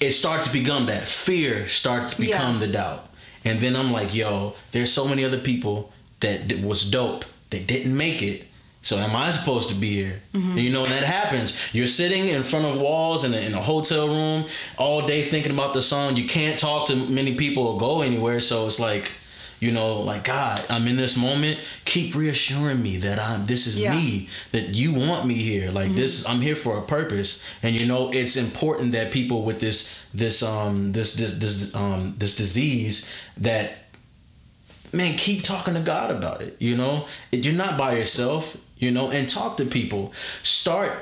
it 0.00 0.12
started 0.12 0.44
to 0.46 0.52
become 0.52 0.86
that. 0.86 1.04
Fear 1.04 1.66
starts 1.68 2.14
to 2.14 2.22
Yeah. 2.22 2.28
become 2.36 2.60
the 2.60 2.66
doubt. 2.66 3.08
And 3.46 3.60
then 3.60 3.76
I'm 3.76 3.92
like, 3.92 4.14
yo, 4.14 4.54
there's 4.72 4.92
so 4.92 5.06
many 5.06 5.22
other 5.24 5.38
people 5.38 5.92
that, 6.20 6.48
that 6.48 6.60
was 6.60 6.90
dope 6.90 7.24
that 7.50 7.66
didn't 7.66 7.96
make 7.96 8.22
it. 8.22 8.44
So 8.84 8.98
am 8.98 9.16
I 9.16 9.30
supposed 9.30 9.70
to 9.70 9.74
be 9.74 9.92
here? 10.02 10.20
And 10.34 10.58
you 10.58 10.70
know, 10.70 10.82
and 10.82 10.90
that 10.92 11.04
happens. 11.04 11.58
You're 11.74 11.86
sitting 11.86 12.28
in 12.28 12.42
front 12.42 12.66
of 12.66 12.78
walls 12.78 13.24
in 13.24 13.32
a, 13.32 13.38
in 13.38 13.54
a 13.54 13.60
hotel 13.62 14.06
room 14.08 14.46
all 14.76 15.00
day 15.00 15.26
thinking 15.28 15.52
about 15.52 15.72
the 15.72 15.80
song. 15.80 16.16
You 16.16 16.26
can't 16.26 16.58
talk 16.60 16.88
to 16.88 16.94
many 16.96 17.34
people 17.34 17.66
or 17.66 17.78
go 17.78 18.02
anywhere. 18.02 18.40
So 18.40 18.66
it's 18.66 18.78
like, 18.78 19.10
you 19.58 19.72
know, 19.72 20.00
like 20.02 20.24
God, 20.24 20.60
I'm 20.68 20.86
in 20.86 20.96
this 20.96 21.16
moment. 21.16 21.60
Keep 21.86 22.14
reassuring 22.14 22.82
me 22.82 22.98
that 22.98 23.18
I'm. 23.18 23.46
This 23.46 23.66
is 23.66 23.80
Yeah. 23.80 23.96
me. 23.96 24.28
That 24.52 24.74
you 24.74 24.92
want 24.92 25.26
me 25.26 25.34
here. 25.34 25.70
Like 25.70 25.94
this, 25.94 26.28
I'm 26.28 26.42
here 26.42 26.56
for 26.56 26.76
a 26.76 26.82
purpose. 26.82 27.42
And 27.62 27.80
you 27.80 27.86
know, 27.86 28.10
it's 28.12 28.36
important 28.36 28.92
that 28.92 29.10
people 29.12 29.44
with 29.44 29.60
this 29.60 29.98
this 30.12 30.42
um 30.42 30.92
this 30.92 31.14
this 31.14 31.38
this 31.38 31.74
um 31.74 32.14
this 32.18 32.36
disease 32.36 33.10
that 33.38 33.78
man 34.92 35.16
keep 35.16 35.42
talking 35.42 35.74
to 35.74 35.80
god 35.80 36.08
about 36.12 36.40
it 36.40 36.54
you 36.60 36.76
know 36.76 37.04
you're 37.32 37.52
not 37.52 37.76
by 37.76 37.96
yourself 37.96 38.56
you 38.84 38.90
know 38.90 39.10
and 39.10 39.28
talk 39.28 39.56
to 39.56 39.64
people 39.64 40.12
start 40.42 40.92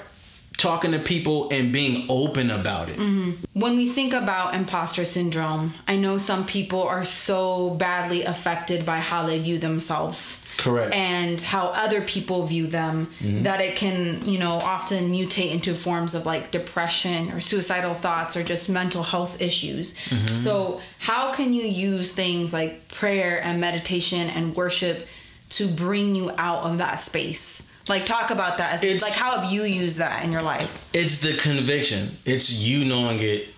talking 0.57 0.93
to 0.93 0.99
people 0.99 1.49
and 1.51 1.73
being 1.73 2.07
open 2.09 2.51
about 2.51 2.89
it 2.89 2.97
mm-hmm. 2.97 3.33
when 3.53 3.77
we 3.77 3.89
think 3.89 4.13
about 4.13 4.55
imposter 4.55 5.05
syndrome, 5.05 5.75
I 5.89 5.97
know 5.97 6.17
some 6.17 6.47
people 6.47 6.83
are 6.83 7.05
so 7.05 7.71
badly 7.71 8.23
affected 8.25 8.87
by 8.87 8.99
how 8.99 9.27
they 9.27 9.39
view 9.39 9.59
themselves. 9.59 10.45
Correct. 10.59 10.95
And 10.95 11.41
how 11.41 11.69
other 11.69 12.03
people 12.03 12.47
view 12.47 12.67
them 12.67 13.07
mm-hmm. 13.19 13.43
that 13.43 13.61
it 13.61 13.75
can, 13.75 14.27
you 14.29 14.39
know, 14.39 14.55
often 14.57 15.11
mutate 15.11 15.51
into 15.51 15.75
forms 15.75 16.15
of 16.15 16.27
like 16.27 16.51
depression 16.51 17.33
or 17.33 17.41
suicidal 17.41 17.95
thoughts 17.95 18.37
or 18.37 18.45
just 18.45 18.69
mental 18.69 19.03
health 19.03 19.41
issues. 19.41 19.95
Mm-hmm. 19.95 20.37
So, 20.37 20.81
how 20.99 21.33
can 21.33 21.53
you 21.53 21.65
use 21.65 22.13
things 22.13 22.53
like 22.53 22.89
prayer 22.89 23.43
and 23.43 23.61
meditation 23.61 24.29
and 24.29 24.55
worship 24.55 25.09
to 25.51 25.67
bring 25.67 26.15
you 26.15 26.31
out 26.37 26.65
of 26.65 26.79
that 26.79 27.01
space? 27.01 27.72
Like 27.89 28.07
talk 28.07 28.31
about 28.31 28.59
that. 28.59 28.73
As, 28.75 28.85
It's- 28.85 29.03
like 29.03 29.13
how 29.13 29.41
have 29.41 29.53
you 29.53 29.65
used 29.65 29.99
that 29.99 30.25
in 30.25 30.33
your 30.33 30.43
life? 30.43 30.89
it's 30.93 31.21
the 31.21 31.35
conviction 31.37 32.17
it's 32.25 32.53
you 32.53 32.85
knowing 32.85 33.19
it 33.21 33.49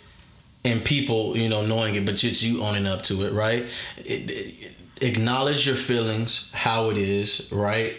and 0.65 0.83
people, 0.85 1.37
you 1.37 1.49
know, 1.51 1.65
knowing 1.67 1.95
it, 1.95 2.07
but 2.07 2.25
it's 2.25 2.43
you 2.43 2.63
owning 2.63 2.87
up 2.87 3.03
to 3.03 3.25
it, 3.27 3.33
right? 3.33 3.67
It, 3.99 4.31
it, 4.31 4.73
acknowledge 5.03 5.67
your 5.67 5.77
feelings, 5.77 6.51
how 6.55 6.89
it 6.89 6.97
is, 6.97 7.53
right? 7.53 7.95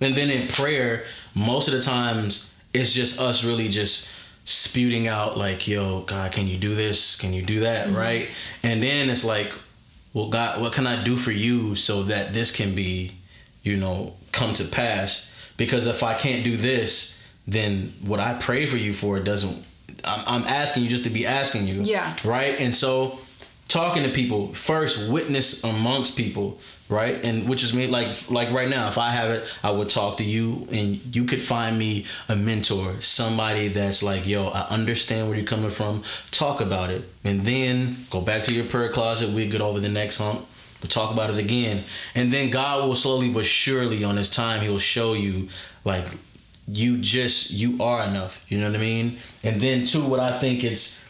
And 0.00 0.14
then 0.14 0.30
in 0.30 0.48
prayer, 0.48 1.04
most 1.34 1.68
of 1.68 1.74
the 1.74 1.82
times 1.82 2.54
it's 2.72 2.94
just 2.94 3.20
us 3.20 3.44
really 3.44 3.68
just 3.68 4.10
spewing 4.44 5.08
out 5.08 5.36
like, 5.36 5.66
"Yo, 5.68 6.02
God, 6.02 6.32
can 6.32 6.46
you 6.46 6.56
do 6.56 6.74
this? 6.74 7.16
Can 7.16 7.32
you 7.34 7.42
do 7.42 7.60
that?" 7.60 7.86
Mm-hmm. 7.88 7.96
Right? 7.96 8.28
And 8.62 8.82
then 8.82 9.10
it's 9.10 9.24
like, 9.24 9.52
"Well, 10.14 10.28
God, 10.28 10.60
what 10.60 10.72
can 10.72 10.86
I 10.86 11.02
do 11.04 11.16
for 11.16 11.32
you 11.32 11.74
so 11.74 12.02
that 12.04 12.32
this 12.32 12.50
can 12.54 12.74
be, 12.74 13.12
you 13.62 13.76
know, 13.76 14.14
come 14.32 14.54
to 14.54 14.64
pass?" 14.64 15.32
Because 15.56 15.86
if 15.86 16.02
I 16.02 16.14
can't 16.14 16.44
do 16.44 16.56
this, 16.56 17.22
then 17.46 17.92
what 18.04 18.20
I 18.20 18.34
pray 18.34 18.66
for 18.66 18.76
you 18.76 18.92
for 18.92 19.20
doesn't. 19.20 19.64
I'm, 20.04 20.42
I'm 20.42 20.48
asking 20.48 20.82
you 20.84 20.88
just 20.88 21.04
to 21.04 21.10
be 21.10 21.26
asking 21.26 21.66
you. 21.66 21.82
Yeah. 21.82 22.14
Right. 22.24 22.58
And 22.60 22.74
so, 22.74 23.18
talking 23.68 24.02
to 24.02 24.10
people 24.10 24.52
first, 24.52 25.10
witness 25.10 25.64
amongst 25.64 26.16
people 26.16 26.58
right 26.88 27.26
and 27.26 27.48
which 27.48 27.64
is 27.64 27.74
me 27.74 27.86
like 27.86 28.14
like 28.30 28.50
right 28.52 28.68
now 28.68 28.88
if 28.88 28.96
i 28.98 29.10
have 29.10 29.30
it 29.30 29.52
i 29.62 29.70
would 29.70 29.90
talk 29.90 30.18
to 30.18 30.24
you 30.24 30.66
and 30.70 31.14
you 31.14 31.24
could 31.24 31.42
find 31.42 31.76
me 31.76 32.06
a 32.28 32.36
mentor 32.36 33.00
somebody 33.00 33.68
that's 33.68 34.02
like 34.02 34.26
yo 34.26 34.48
i 34.48 34.60
understand 34.68 35.28
where 35.28 35.36
you're 35.36 35.46
coming 35.46 35.70
from 35.70 36.02
talk 36.30 36.60
about 36.60 36.90
it 36.90 37.02
and 37.24 37.40
then 37.42 37.96
go 38.10 38.20
back 38.20 38.42
to 38.42 38.54
your 38.54 38.64
prayer 38.64 38.88
closet 38.88 39.28
we 39.30 39.48
get 39.48 39.60
over 39.60 39.80
the 39.80 39.88
next 39.88 40.18
hump 40.18 40.46
we'll 40.80 40.88
talk 40.88 41.12
about 41.12 41.30
it 41.30 41.38
again 41.38 41.82
and 42.14 42.32
then 42.32 42.50
god 42.50 42.86
will 42.86 42.94
slowly 42.94 43.28
but 43.28 43.44
surely 43.44 44.04
on 44.04 44.16
his 44.16 44.30
time 44.30 44.60
he'll 44.60 44.78
show 44.78 45.14
you 45.14 45.48
like 45.84 46.06
you 46.68 46.98
just 46.98 47.50
you 47.50 47.80
are 47.82 48.04
enough 48.04 48.44
you 48.48 48.58
know 48.58 48.66
what 48.66 48.76
i 48.76 48.80
mean 48.80 49.16
and 49.42 49.60
then 49.60 49.84
too 49.84 50.04
what 50.06 50.20
i 50.20 50.30
think 50.38 50.64
it's 50.64 51.06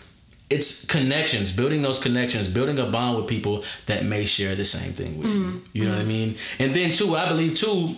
it's 0.49 0.87
connections, 0.87 1.50
building 1.50 1.82
those 1.82 1.99
connections, 1.99 2.49
building 2.49 2.78
a 2.78 2.87
bond 2.87 3.16
with 3.16 3.26
people 3.26 3.64
that 3.87 4.04
may 4.04 4.25
share 4.25 4.54
the 4.54 4.64
same 4.64 4.92
thing 4.92 5.18
with 5.18 5.28
mm-hmm. 5.28 5.56
you. 5.73 5.82
You 5.82 5.85
know 5.85 5.90
mm-hmm. 5.90 5.99
what 5.99 6.04
I 6.04 6.08
mean? 6.08 6.37
And 6.58 6.75
then 6.75 6.92
too, 6.92 7.16
I 7.16 7.28
believe 7.28 7.56
too, 7.56 7.88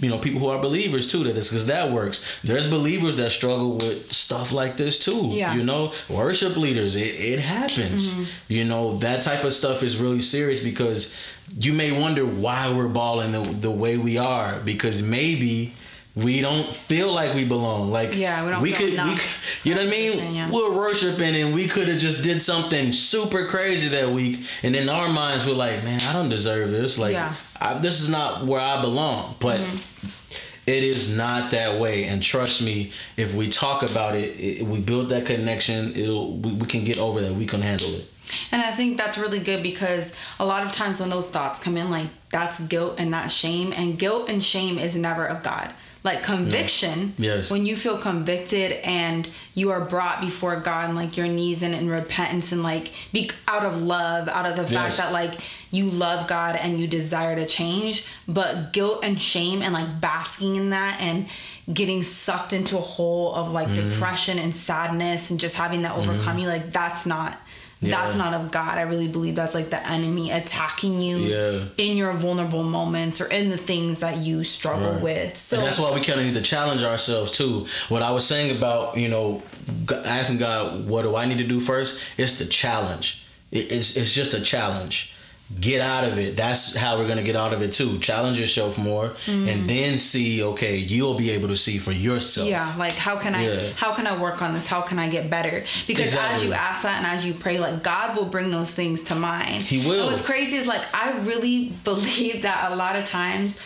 you 0.00 0.10
know, 0.10 0.18
people 0.18 0.40
who 0.40 0.48
are 0.48 0.60
believers 0.60 1.10
too, 1.10 1.24
that 1.24 1.34
this 1.34 1.48
because 1.50 1.66
that 1.66 1.90
works. 1.90 2.38
There's 2.42 2.68
believers 2.68 3.16
that 3.16 3.30
struggle 3.30 3.76
with 3.76 4.12
stuff 4.12 4.52
like 4.52 4.76
this 4.76 4.98
too. 4.98 5.28
Yeah. 5.28 5.54
You 5.54 5.64
know, 5.64 5.92
worship 6.08 6.56
leaders, 6.56 6.96
it, 6.96 7.14
it 7.14 7.38
happens. 7.38 8.14
Mm-hmm. 8.14 8.52
You 8.52 8.64
know, 8.64 8.98
that 8.98 9.22
type 9.22 9.44
of 9.44 9.52
stuff 9.52 9.82
is 9.82 9.96
really 9.96 10.20
serious 10.20 10.62
because 10.62 11.16
you 11.54 11.72
may 11.72 11.92
wonder 11.98 12.26
why 12.26 12.72
we're 12.72 12.88
balling 12.88 13.32
the, 13.32 13.40
the 13.40 13.70
way 13.70 13.96
we 13.96 14.18
are 14.18 14.60
because 14.60 15.02
maybe 15.02 15.72
we 16.16 16.40
don't 16.40 16.74
feel 16.74 17.12
like 17.12 17.34
we 17.34 17.44
belong. 17.44 17.90
Like 17.90 18.16
yeah, 18.16 18.44
we 18.44 18.50
don't. 18.50 18.62
We 18.62 18.72
could, 18.72 18.90
we, 18.90 19.16
you 19.64 19.74
know 19.74 19.84
what 19.84 19.88
I 19.88 19.90
mean? 19.90 20.34
Yeah. 20.34 20.50
We're 20.50 20.72
worshiping, 20.72 21.36
and 21.36 21.54
we 21.54 21.68
could 21.68 21.88
have 21.88 21.98
just 21.98 22.24
did 22.24 22.40
something 22.40 22.90
super 22.90 23.46
crazy 23.46 23.88
that 23.90 24.10
week, 24.10 24.40
and 24.62 24.74
in 24.74 24.88
our 24.88 25.10
minds, 25.10 25.46
we're 25.46 25.52
like, 25.52 25.84
man, 25.84 26.00
I 26.08 26.14
don't 26.14 26.30
deserve 26.30 26.70
this. 26.70 26.98
Like, 26.98 27.12
yeah. 27.12 27.34
I, 27.60 27.78
this 27.78 28.00
is 28.00 28.08
not 28.08 28.46
where 28.46 28.60
I 28.60 28.80
belong. 28.80 29.36
But 29.40 29.60
mm-hmm. 29.60 30.70
it 30.70 30.82
is 30.82 31.14
not 31.14 31.50
that 31.50 31.78
way, 31.78 32.04
and 32.04 32.22
trust 32.22 32.62
me, 32.62 32.92
if 33.18 33.34
we 33.34 33.50
talk 33.50 33.82
about 33.82 34.14
it, 34.14 34.40
it 34.40 34.62
we 34.66 34.80
build 34.80 35.10
that 35.10 35.26
connection. 35.26 35.92
It'll 35.94 36.32
we, 36.32 36.52
we 36.52 36.66
can 36.66 36.84
get 36.84 36.98
over 36.98 37.20
that. 37.20 37.34
We 37.34 37.44
can 37.44 37.60
handle 37.60 37.94
it. 37.94 38.10
And 38.50 38.62
I 38.62 38.72
think 38.72 38.96
that's 38.96 39.18
really 39.18 39.38
good 39.38 39.62
because 39.62 40.16
a 40.40 40.46
lot 40.46 40.66
of 40.66 40.72
times 40.72 40.98
when 40.98 41.10
those 41.10 41.30
thoughts 41.30 41.58
come 41.60 41.76
in, 41.76 41.90
like 41.90 42.08
that's 42.30 42.58
guilt 42.58 42.94
and 42.96 43.10
not 43.10 43.30
shame, 43.30 43.74
and 43.76 43.98
guilt 43.98 44.30
and 44.30 44.42
shame 44.42 44.78
is 44.78 44.96
never 44.96 45.26
of 45.26 45.42
God 45.42 45.74
like 46.06 46.22
conviction 46.22 47.12
yes. 47.18 47.50
when 47.50 47.66
you 47.66 47.76
feel 47.76 47.98
convicted 47.98 48.72
and 48.84 49.28
you 49.54 49.70
are 49.70 49.84
brought 49.84 50.20
before 50.20 50.56
god 50.56 50.88
and 50.88 50.96
like 50.96 51.16
your 51.16 51.26
knees 51.26 51.62
and 51.62 51.74
in 51.74 51.90
repentance 51.90 52.52
and 52.52 52.62
like 52.62 52.92
be 53.12 53.30
out 53.46 53.64
of 53.64 53.82
love 53.82 54.28
out 54.28 54.46
of 54.46 54.56
the 54.56 54.62
fact 54.62 54.72
yes. 54.72 54.96
that 54.96 55.12
like 55.12 55.34
you 55.70 55.90
love 55.90 56.26
god 56.26 56.56
and 56.56 56.80
you 56.80 56.86
desire 56.86 57.34
to 57.36 57.44
change 57.44 58.06
but 58.26 58.72
guilt 58.72 59.00
and 59.02 59.20
shame 59.20 59.60
and 59.60 59.74
like 59.74 60.00
basking 60.00 60.56
in 60.56 60.70
that 60.70 60.98
and 61.00 61.26
getting 61.72 62.02
sucked 62.02 62.52
into 62.52 62.78
a 62.78 62.80
hole 62.80 63.34
of 63.34 63.52
like 63.52 63.68
mm-hmm. 63.68 63.88
depression 63.88 64.38
and 64.38 64.54
sadness 64.54 65.30
and 65.30 65.40
just 65.40 65.56
having 65.56 65.82
that 65.82 65.96
overcome 65.96 66.18
mm-hmm. 66.18 66.38
you 66.38 66.48
like 66.48 66.70
that's 66.70 67.04
not 67.04 67.38
yeah. 67.80 67.90
that's 67.90 68.16
not 68.16 68.34
of 68.34 68.50
God. 68.50 68.78
I 68.78 68.82
really 68.82 69.08
believe 69.08 69.34
that's 69.34 69.54
like 69.54 69.70
the 69.70 69.86
enemy 69.86 70.30
attacking 70.30 71.02
you 71.02 71.16
yeah. 71.16 71.64
in 71.76 71.96
your 71.96 72.12
vulnerable 72.12 72.62
moments 72.62 73.20
or 73.20 73.26
in 73.32 73.50
the 73.50 73.56
things 73.56 74.00
that 74.00 74.18
you 74.18 74.44
struggle 74.44 74.92
right. 74.92 75.02
with. 75.02 75.36
So 75.36 75.58
and 75.58 75.66
that's 75.66 75.78
why 75.78 75.92
we 75.92 76.00
kind 76.00 76.20
of 76.20 76.26
need 76.26 76.34
to 76.34 76.42
challenge 76.42 76.82
ourselves 76.82 77.32
too. 77.32 77.66
What 77.88 78.02
I 78.02 78.12
was 78.12 78.26
saying 78.26 78.56
about 78.56 78.96
you 78.96 79.08
know 79.08 79.42
asking 79.90 80.38
God, 80.38 80.88
what 80.88 81.02
do 81.02 81.16
I 81.16 81.26
need 81.26 81.38
to 81.38 81.46
do 81.46 81.60
first? 81.60 82.02
It's 82.16 82.38
the 82.38 82.46
challenge. 82.46 83.26
It's 83.52 83.96
it's 83.96 84.14
just 84.14 84.34
a 84.34 84.40
challenge 84.40 85.15
get 85.60 85.80
out 85.80 86.04
of 86.04 86.18
it. 86.18 86.36
That's 86.36 86.74
how 86.76 86.98
we're 86.98 87.06
gonna 87.06 87.22
get 87.22 87.36
out 87.36 87.52
of 87.52 87.62
it 87.62 87.72
too. 87.72 87.98
Challenge 87.98 88.38
yourself 88.38 88.78
more, 88.78 89.10
mm-hmm. 89.10 89.48
and 89.48 89.68
then 89.68 89.98
see. 89.98 90.42
Okay, 90.42 90.76
you'll 90.76 91.16
be 91.16 91.30
able 91.30 91.48
to 91.48 91.56
see 91.56 91.78
for 91.78 91.92
yourself. 91.92 92.48
Yeah, 92.48 92.74
like 92.76 92.94
how 92.94 93.16
can 93.18 93.34
I 93.34 93.46
yeah. 93.46 93.72
how 93.76 93.94
can 93.94 94.06
I 94.06 94.20
work 94.20 94.42
on 94.42 94.54
this? 94.54 94.66
How 94.66 94.82
can 94.82 94.98
I 94.98 95.08
get 95.08 95.30
better? 95.30 95.64
Because 95.86 96.06
exactly. 96.06 96.36
as 96.36 96.44
you 96.44 96.52
ask 96.52 96.82
that 96.82 96.98
and 96.98 97.06
as 97.06 97.26
you 97.26 97.34
pray, 97.34 97.58
like 97.58 97.82
God 97.82 98.16
will 98.16 98.26
bring 98.26 98.50
those 98.50 98.72
things 98.72 99.04
to 99.04 99.14
mind. 99.14 99.62
He 99.62 99.86
will. 99.86 100.00
And 100.00 100.06
what's 100.06 100.24
crazy 100.24 100.56
is 100.56 100.66
like 100.66 100.82
I 100.94 101.16
really 101.18 101.72
believe 101.84 102.42
that 102.42 102.72
a 102.72 102.76
lot 102.76 102.96
of 102.96 103.04
times 103.04 103.62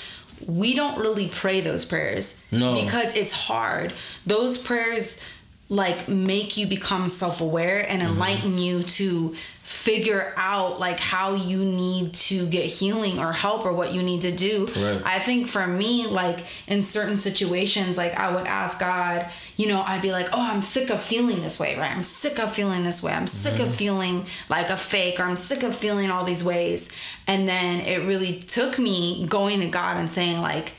we 0.46 0.75
don't 0.75 0.99
really 0.99 1.28
pray 1.28 1.60
those 1.60 1.84
prayers. 1.84 2.44
No. 2.50 2.75
Because 2.82 3.16
it's 3.16 3.32
hard. 3.32 3.94
Those 4.26 4.58
prayers 4.58 5.25
like 5.70 6.08
make 6.08 6.56
you 6.56 6.66
become 6.66 7.08
self-aware 7.08 7.88
and 7.88 8.02
mm-hmm. 8.02 8.12
enlighten 8.12 8.50
mm-hmm. 8.52 8.58
you 8.58 8.82
to 8.82 9.37
figure 9.70 10.34
out 10.36 10.80
like 10.80 10.98
how 10.98 11.32
you 11.32 11.64
need 11.64 12.12
to 12.12 12.44
get 12.48 12.64
healing 12.64 13.20
or 13.20 13.32
help 13.32 13.64
or 13.64 13.72
what 13.72 13.94
you 13.94 14.02
need 14.02 14.20
to 14.20 14.32
do. 14.32 14.66
Right. 14.66 15.00
I 15.04 15.20
think 15.20 15.46
for 15.46 15.64
me, 15.64 16.08
like 16.08 16.44
in 16.66 16.82
certain 16.82 17.16
situations, 17.16 17.96
like 17.96 18.18
I 18.18 18.34
would 18.34 18.48
ask 18.48 18.80
God, 18.80 19.30
you 19.56 19.68
know, 19.68 19.80
I'd 19.82 20.02
be 20.02 20.10
like, 20.10 20.28
oh, 20.32 20.40
I'm 20.40 20.60
sick 20.60 20.90
of 20.90 21.00
feeling 21.00 21.40
this 21.40 21.60
way, 21.60 21.78
right? 21.78 21.92
I'm 21.92 22.02
sick 22.02 22.40
of 22.40 22.52
feeling 22.52 22.82
this 22.82 23.00
way. 23.00 23.12
I'm 23.12 23.28
sick 23.28 23.54
mm-hmm. 23.54 23.62
of 23.62 23.74
feeling 23.74 24.26
like 24.48 24.70
a 24.70 24.76
fake 24.76 25.20
or 25.20 25.22
I'm 25.22 25.36
sick 25.36 25.62
of 25.62 25.76
feeling 25.76 26.10
all 26.10 26.24
these 26.24 26.42
ways. 26.42 26.92
And 27.28 27.48
then 27.48 27.78
it 27.78 28.04
really 28.04 28.40
took 28.40 28.76
me 28.76 29.24
going 29.28 29.60
to 29.60 29.68
God 29.68 29.98
and 29.98 30.10
saying, 30.10 30.40
like, 30.40 30.72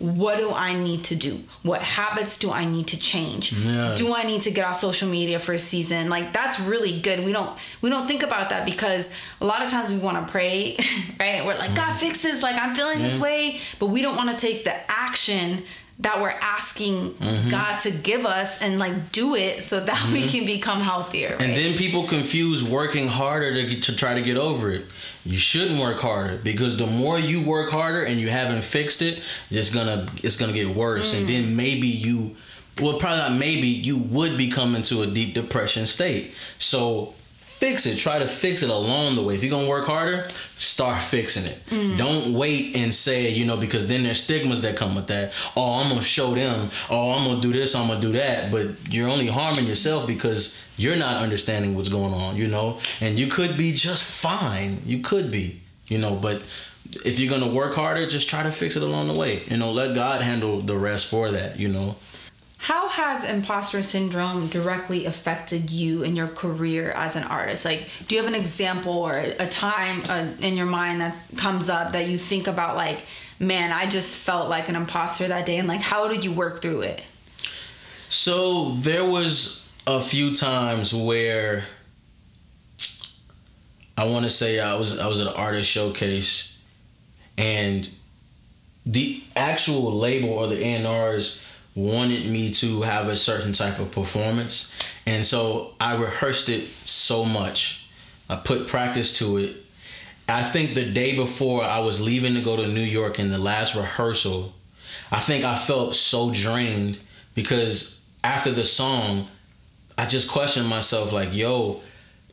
what 0.00 0.38
do 0.38 0.50
I 0.50 0.74
need 0.74 1.04
to 1.04 1.16
do? 1.16 1.40
What 1.62 1.82
habits 1.82 2.38
do 2.38 2.50
I 2.50 2.64
need 2.64 2.88
to 2.88 2.98
change? 2.98 3.52
Yeah. 3.52 3.94
Do 3.96 4.14
I 4.14 4.22
need 4.22 4.42
to 4.42 4.50
get 4.50 4.64
off 4.64 4.76
social 4.76 5.08
media 5.08 5.38
for 5.38 5.52
a 5.52 5.58
season? 5.58 6.08
Like 6.08 6.32
that's 6.32 6.60
really 6.60 7.00
good. 7.00 7.24
We 7.24 7.32
don't 7.32 7.56
we 7.80 7.90
don't 7.90 8.06
think 8.06 8.22
about 8.22 8.50
that 8.50 8.64
because 8.64 9.18
a 9.40 9.44
lot 9.44 9.62
of 9.62 9.70
times 9.70 9.92
we 9.92 9.98
want 9.98 10.24
to 10.24 10.30
pray, 10.30 10.76
right? 11.20 11.44
We're 11.44 11.56
like, 11.56 11.74
God 11.74 11.92
fix 11.92 12.22
this, 12.22 12.42
like 12.42 12.56
I'm 12.56 12.74
feeling 12.74 13.00
yeah. 13.00 13.08
this 13.08 13.18
way, 13.18 13.60
but 13.78 13.86
we 13.86 14.02
don't 14.02 14.16
want 14.16 14.30
to 14.30 14.36
take 14.36 14.64
the 14.64 14.74
action 14.90 15.62
that 16.00 16.20
we're 16.20 16.34
asking 16.40 17.10
mm-hmm. 17.14 17.48
God 17.48 17.78
to 17.80 17.90
give 17.90 18.24
us 18.24 18.62
and 18.62 18.78
like 18.78 19.10
do 19.10 19.34
it 19.34 19.62
so 19.62 19.80
that 19.80 19.96
mm-hmm. 19.96 20.12
we 20.12 20.26
can 20.26 20.46
become 20.46 20.80
healthier. 20.80 21.30
Right? 21.30 21.42
And 21.42 21.56
then 21.56 21.76
people 21.76 22.06
confuse 22.06 22.62
working 22.62 23.08
harder 23.08 23.52
to, 23.54 23.66
get, 23.66 23.82
to 23.84 23.96
try 23.96 24.14
to 24.14 24.22
get 24.22 24.36
over 24.36 24.70
it. 24.70 24.84
You 25.24 25.36
shouldn't 25.36 25.80
work 25.80 25.98
harder 25.98 26.38
because 26.38 26.76
the 26.76 26.86
more 26.86 27.18
you 27.18 27.42
work 27.42 27.70
harder 27.70 28.02
and 28.02 28.20
you 28.20 28.28
haven't 28.28 28.62
fixed 28.62 29.02
it, 29.02 29.22
it's 29.50 29.74
gonna 29.74 30.06
it's 30.22 30.36
gonna 30.36 30.52
get 30.52 30.68
worse. 30.68 31.14
Mm. 31.14 31.18
And 31.18 31.28
then 31.28 31.56
maybe 31.56 31.88
you, 31.88 32.36
well, 32.80 32.98
probably 32.98 33.18
not 33.18 33.32
maybe 33.32 33.66
you 33.66 33.98
would 33.98 34.38
become 34.38 34.76
into 34.76 35.02
a 35.02 35.06
deep 35.06 35.34
depression 35.34 35.86
state. 35.86 36.32
So 36.58 37.14
fix 37.58 37.86
it. 37.86 37.96
Try 37.96 38.20
to 38.20 38.28
fix 38.28 38.62
it 38.62 38.70
along 38.70 39.16
the 39.16 39.22
way. 39.22 39.34
If 39.34 39.42
you're 39.42 39.50
gonna 39.50 39.68
work 39.68 39.84
harder, 39.84 40.28
start 40.30 41.02
fixing 41.02 41.44
it. 41.44 41.60
Mm. 41.70 41.98
Don't 41.98 42.32
wait 42.32 42.76
and 42.76 42.94
say, 42.94 43.30
you 43.30 43.46
know, 43.46 43.56
because 43.56 43.88
then 43.88 44.04
there's 44.04 44.22
stigmas 44.22 44.60
that 44.60 44.76
come 44.76 44.94
with 44.94 45.08
that. 45.08 45.32
Oh, 45.56 45.80
I'm 45.80 45.88
gonna 45.88 46.00
show 46.00 46.34
them. 46.34 46.70
Oh, 46.88 47.10
I'm 47.10 47.26
gonna 47.26 47.40
do 47.40 47.52
this. 47.52 47.74
I'm 47.74 47.88
gonna 47.88 48.00
do 48.00 48.12
that. 48.12 48.52
But 48.52 48.92
you're 48.92 49.08
only 49.08 49.26
harming 49.26 49.66
yourself 49.66 50.06
because 50.06 50.62
you're 50.76 50.94
not 50.94 51.20
understanding 51.20 51.74
what's 51.74 51.88
going 51.88 52.14
on. 52.14 52.36
You 52.36 52.46
know, 52.46 52.78
and 53.00 53.18
you 53.18 53.26
could 53.26 53.56
be 53.56 53.72
just 53.72 54.04
fine. 54.04 54.80
You 54.86 55.00
could 55.00 55.32
be. 55.32 55.60
You 55.88 55.98
know, 55.98 56.14
but 56.14 56.42
if 57.04 57.18
you're 57.18 57.30
gonna 57.30 57.52
work 57.52 57.74
harder, 57.74 58.06
just 58.06 58.30
try 58.30 58.44
to 58.44 58.52
fix 58.52 58.76
it 58.76 58.84
along 58.84 59.08
the 59.08 59.18
way. 59.18 59.42
You 59.48 59.56
know, 59.56 59.72
let 59.72 59.96
God 59.96 60.22
handle 60.22 60.60
the 60.60 60.76
rest 60.76 61.06
for 61.06 61.32
that. 61.32 61.58
You 61.58 61.70
know. 61.70 61.96
How 62.58 62.88
has 62.88 63.24
imposter 63.24 63.82
syndrome 63.82 64.48
directly 64.48 65.06
affected 65.06 65.70
you 65.70 66.02
in 66.02 66.16
your 66.16 66.26
career 66.26 66.90
as 66.90 67.14
an 67.14 67.22
artist? 67.22 67.64
Like, 67.64 67.88
do 68.06 68.16
you 68.16 68.22
have 68.22 68.30
an 68.30 68.38
example 68.38 68.92
or 68.92 69.16
a 69.16 69.48
time 69.48 70.02
uh, 70.08 70.26
in 70.40 70.56
your 70.56 70.66
mind 70.66 71.00
that 71.00 71.16
comes 71.36 71.70
up 71.70 71.92
that 71.92 72.08
you 72.08 72.18
think 72.18 72.48
about, 72.48 72.76
like, 72.76 73.04
man, 73.38 73.72
I 73.72 73.86
just 73.86 74.18
felt 74.18 74.50
like 74.50 74.68
an 74.68 74.74
imposter 74.74 75.28
that 75.28 75.46
day, 75.46 75.58
and 75.58 75.68
like, 75.68 75.80
how 75.80 76.08
did 76.08 76.24
you 76.24 76.32
work 76.32 76.60
through 76.60 76.82
it? 76.82 77.02
So 78.08 78.70
there 78.70 79.04
was 79.04 79.70
a 79.86 80.00
few 80.00 80.34
times 80.34 80.92
where 80.92 81.62
I 83.96 84.04
want 84.04 84.24
to 84.24 84.30
say 84.30 84.58
I 84.58 84.74
was 84.74 84.98
I 84.98 85.06
was 85.06 85.20
at 85.20 85.28
an 85.28 85.34
artist 85.34 85.70
showcase, 85.70 86.60
and 87.36 87.88
the 88.84 89.22
actual 89.36 89.92
label 89.92 90.30
or 90.30 90.48
the 90.48 90.62
A&Rs 90.62 91.44
wanted 91.78 92.26
me 92.26 92.52
to 92.54 92.82
have 92.82 93.08
a 93.08 93.16
certain 93.16 93.52
type 93.52 93.78
of 93.78 93.92
performance. 93.92 94.76
And 95.06 95.24
so 95.24 95.74
I 95.80 95.96
rehearsed 95.96 96.48
it 96.48 96.64
so 96.84 97.24
much. 97.24 97.88
I 98.28 98.36
put 98.36 98.68
practice 98.68 99.16
to 99.18 99.38
it. 99.38 99.56
I 100.28 100.42
think 100.42 100.74
the 100.74 100.84
day 100.84 101.16
before 101.16 101.62
I 101.62 101.78
was 101.78 102.00
leaving 102.00 102.34
to 102.34 102.42
go 102.42 102.56
to 102.56 102.66
New 102.66 102.82
York 102.82 103.18
in 103.18 103.30
the 103.30 103.38
last 103.38 103.74
rehearsal, 103.74 104.52
I 105.10 105.20
think 105.20 105.44
I 105.44 105.56
felt 105.56 105.94
so 105.94 106.30
drained 106.32 106.98
because 107.34 108.06
after 108.22 108.50
the 108.50 108.64
song, 108.64 109.28
I 109.96 110.06
just 110.06 110.30
questioned 110.30 110.68
myself 110.68 111.12
like, 111.12 111.34
yo, 111.34 111.80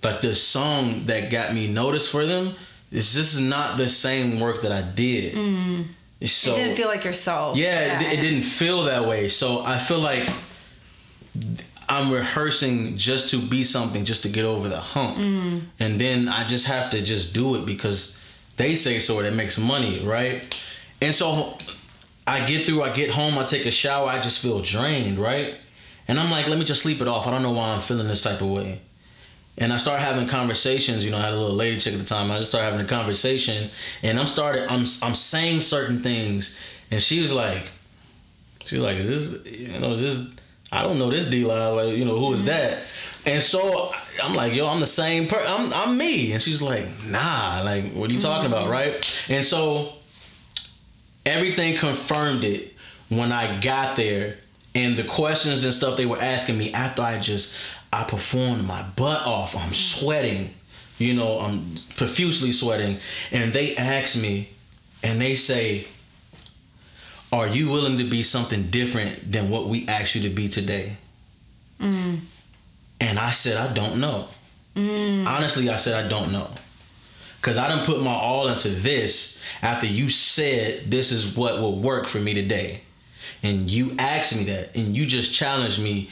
like 0.04 0.22
the 0.22 0.36
song 0.36 1.06
that 1.06 1.32
got 1.32 1.54
me 1.54 1.68
noticed 1.68 2.12
for 2.12 2.26
them, 2.26 2.56
is 2.92 3.14
just 3.14 3.42
not 3.42 3.78
the 3.78 3.90
same 3.90 4.40
work 4.40 4.62
that 4.62 4.72
I 4.72 4.82
did. 4.82 5.36
Mm. 5.36 5.86
So, 6.26 6.52
it 6.52 6.56
didn't 6.56 6.76
feel 6.76 6.88
like 6.88 7.04
yourself. 7.04 7.58
Yeah, 7.58 8.00
yeah. 8.02 8.12
It, 8.12 8.20
it, 8.20 8.22
didn't 8.22 8.44
feel 8.44 8.84
that 8.84 9.08
way. 9.08 9.28
So 9.28 9.64
I 9.64 9.78
feel 9.78 10.00
like 10.00 10.28
I'm 11.88 12.12
rehearsing 12.12 12.98
just 12.98 13.30
to 13.32 13.38
be 13.38 13.64
something, 13.64 14.06
just 14.06 14.24
to 14.24 14.30
get 14.30 14.46
over 14.46 14.68
the 14.68 14.80
hump, 14.80 15.18
mm. 15.18 15.64
and 15.80 16.02
then 16.02 16.28
I 16.28 16.46
just 16.48 16.68
have 16.68 16.92
to 16.92 17.02
just 17.02 17.34
do 17.34 17.56
it 17.56 17.66
because 17.66 18.22
they 18.58 18.76
say 18.76 19.00
so. 19.00 19.22
That 19.22 19.34
makes 19.34 19.58
money, 19.58 20.06
right? 20.06 20.42
And 21.02 21.14
so 21.14 21.58
I 22.26 22.46
get 22.46 22.66
through. 22.66 22.84
I 22.84 22.92
get 22.92 23.12
home. 23.12 23.38
I 23.38 23.44
take 23.44 23.66
a 23.66 23.72
shower. 23.72 24.08
I 24.08 24.20
just 24.20 24.42
feel 24.42 24.62
drained, 24.62 25.20
right? 25.20 25.56
And 26.08 26.20
I'm 26.20 26.32
like, 26.32 26.48
let 26.48 26.58
me 26.58 26.66
just 26.66 26.84
sleep 26.84 27.02
it 27.02 27.08
off. 27.08 27.28
I 27.28 27.32
don't 27.32 27.44
know 27.44 27.52
why 27.52 27.74
I'm 27.74 27.82
feeling 27.82 28.08
this 28.08 28.22
type 28.22 28.42
of 28.42 28.50
way. 28.50 28.80
And 29.58 29.72
I 29.72 29.78
start 29.78 30.02
having 30.02 30.28
conversations. 30.28 31.06
You 31.06 31.12
know, 31.12 31.18
I 31.18 31.22
had 31.22 31.34
a 31.34 31.40
little 31.40 31.56
lady 31.56 31.78
chick 31.78 31.94
at 31.94 32.00
the 32.00 32.06
time. 32.06 32.30
I 32.30 32.38
just 32.38 32.52
started 32.52 32.72
having 32.72 32.86
a 32.86 32.90
conversation, 32.90 33.70
and 34.04 34.20
I'm 34.20 34.26
started. 34.26 34.64
I'm 34.64 34.86
I'm 35.02 35.16
saying 35.16 35.62
certain 35.62 36.04
things, 36.04 36.60
and 36.92 37.02
she 37.02 37.22
was 37.22 37.32
like, 37.32 37.70
she 38.66 38.76
was 38.76 38.84
like, 38.84 38.98
is 38.98 39.08
this 39.08 39.52
you 39.52 39.80
know 39.80 39.92
is 39.92 40.02
this 40.02 40.36
I 40.72 40.84
don't 40.84 41.00
know 41.00 41.10
this 41.10 41.30
D 41.30 41.46
line 41.46 41.76
like 41.76 41.96
you 41.96 42.06
know 42.06 42.18
who 42.18 42.34
is 42.34 42.42
mm-hmm. 42.42 42.50
that? 42.50 42.80
And 43.26 43.42
so 43.42 43.92
I'm 44.22 44.36
like, 44.36 44.54
yo, 44.54 44.68
I'm 44.68 44.80
the 44.80 44.88
same 44.88 45.28
person. 45.28 45.48
I'm 45.48 45.74
I'm 45.74 45.98
me. 45.98 46.34
And 46.34 46.42
she's 46.42 46.62
like, 46.62 46.86
nah, 47.08 47.62
like 47.64 47.94
what 47.94 48.10
are 48.10 48.14
you 48.14 48.20
talking 48.20 48.52
mm-hmm. 48.52 48.54
about, 48.54 48.70
right? 48.70 49.26
And 49.30 49.44
so 49.44 49.94
everything 51.26 51.78
confirmed 51.78 52.44
it 52.44 52.74
when 53.10 53.32
I 53.32 53.60
got 53.60 53.96
there 53.96 54.38
and 54.74 54.98
the 54.98 55.04
questions 55.04 55.64
and 55.64 55.74
stuff 55.74 55.98
they 55.98 56.06
were 56.06 56.22
asking 56.22 56.58
me 56.58 56.74
after 56.74 57.02
I 57.02 57.18
just 57.18 57.58
I 57.96 58.04
performed 58.04 58.68
my 58.68 58.84
butt 58.98 59.26
off. 59.26 59.56
I'm 59.56 59.74
sweating, 59.74 60.54
you 60.98 61.14
know, 61.14 61.40
I'm 61.40 61.76
profusely 61.96 62.52
sweating. 62.52 62.98
And 63.32 63.54
they 63.54 63.78
ask 63.78 64.22
me, 64.22 64.50
and 65.02 65.22
they 65.22 65.34
say, 65.34 65.88
Are 67.32 67.48
you 67.48 67.70
willing 67.70 67.98
to 68.00 68.04
be 68.04 68.22
something 68.22 68.70
different 68.70 69.32
than 69.32 69.50
what 69.50 69.70
we 69.70 69.88
asked 69.88 70.14
you 70.14 70.22
to 70.24 70.30
be 70.30 70.50
today? 70.50 70.98
Mm. 71.80 72.20
And 73.00 73.18
I 73.18 73.32
said, 73.32 73.56
I 73.56 73.74
don't 73.74 74.02
know. 74.02 74.28
Mm. 74.76 75.26
Honestly, 75.26 75.70
I 75.70 75.78
said, 75.78 76.06
I 76.06 76.10
don't 76.10 76.34
know. 76.34 76.50
Because 77.40 77.58
I 77.58 77.70
didn't 77.70 77.86
put 77.86 78.02
my 78.02 78.12
all 78.12 78.50
into 78.50 78.68
this 78.70 79.42
after 79.62 79.86
you 79.86 80.10
said 80.10 80.92
this 80.92 81.14
is 81.14 81.38
what 81.38 81.62
will 81.62 81.80
work 81.80 82.08
for 82.08 82.20
me 82.20 82.34
today. 82.34 82.82
And 83.42 83.70
you 83.70 83.92
asked 84.00 84.36
me 84.36 84.44
that, 84.46 84.76
and 84.76 84.98
you 84.98 85.06
just 85.06 85.34
challenged 85.34 85.82
me 85.82 86.10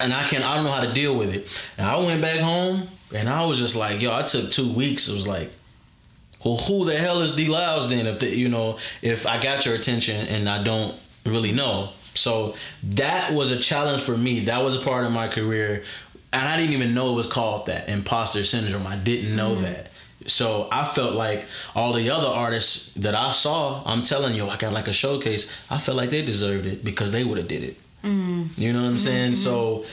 and 0.00 0.12
I 0.12 0.24
can't. 0.24 0.44
I 0.44 0.56
don't 0.56 0.64
know 0.64 0.72
how 0.72 0.84
to 0.84 0.92
deal 0.92 1.16
with 1.16 1.34
it. 1.34 1.48
And 1.78 1.86
I 1.86 1.96
went 1.98 2.20
back 2.20 2.40
home 2.40 2.88
and 3.14 3.28
I 3.28 3.44
was 3.46 3.58
just 3.58 3.76
like, 3.76 4.00
yo, 4.00 4.14
I 4.14 4.22
took 4.22 4.50
two 4.50 4.70
weeks. 4.70 5.08
It 5.08 5.14
was 5.14 5.26
like, 5.26 5.50
well, 6.44 6.56
who 6.56 6.84
the 6.84 6.96
hell 6.96 7.20
is 7.20 7.34
D 7.34 7.46
Lylez 7.46 7.88
then? 7.88 8.06
If 8.06 8.18
the 8.18 8.34
you 8.34 8.48
know 8.48 8.78
if 9.02 9.26
I 9.26 9.40
got 9.40 9.64
your 9.64 9.74
attention 9.74 10.26
and 10.28 10.48
I 10.48 10.62
don't 10.62 10.94
really 11.24 11.52
know. 11.52 11.90
So 12.14 12.54
that 12.82 13.32
was 13.32 13.50
a 13.50 13.58
challenge 13.58 14.02
for 14.02 14.16
me. 14.16 14.40
That 14.40 14.62
was 14.62 14.76
a 14.76 14.80
part 14.80 15.04
of 15.04 15.12
my 15.12 15.26
career, 15.26 15.82
and 16.32 16.42
I 16.42 16.56
didn't 16.56 16.74
even 16.74 16.94
know 16.94 17.10
it 17.12 17.14
was 17.14 17.26
called 17.26 17.66
that 17.66 17.88
imposter 17.88 18.44
syndrome. 18.44 18.86
I 18.86 18.96
didn't 18.96 19.34
know 19.34 19.52
mm-hmm. 19.52 19.62
that. 19.62 19.90
So 20.26 20.68
I 20.70 20.84
felt 20.84 21.14
like 21.14 21.44
all 21.74 21.92
the 21.92 22.10
other 22.10 22.28
artists 22.28 22.94
that 22.94 23.14
I 23.14 23.30
saw, 23.30 23.82
I'm 23.84 24.02
telling 24.02 24.34
you, 24.34 24.48
I 24.48 24.56
got 24.56 24.72
like 24.72 24.86
a 24.86 24.92
showcase. 24.92 25.50
I 25.70 25.78
felt 25.78 25.96
like 25.96 26.10
they 26.10 26.24
deserved 26.24 26.66
it 26.66 26.84
because 26.84 27.12
they 27.12 27.24
would 27.24 27.38
have 27.38 27.48
did 27.48 27.62
it. 27.62 27.76
Mm. 28.04 28.58
You 28.58 28.72
know 28.72 28.82
what 28.82 28.88
I'm 28.88 28.98
saying? 28.98 29.32
Mm-hmm. 29.32 29.34
So, 29.34 29.84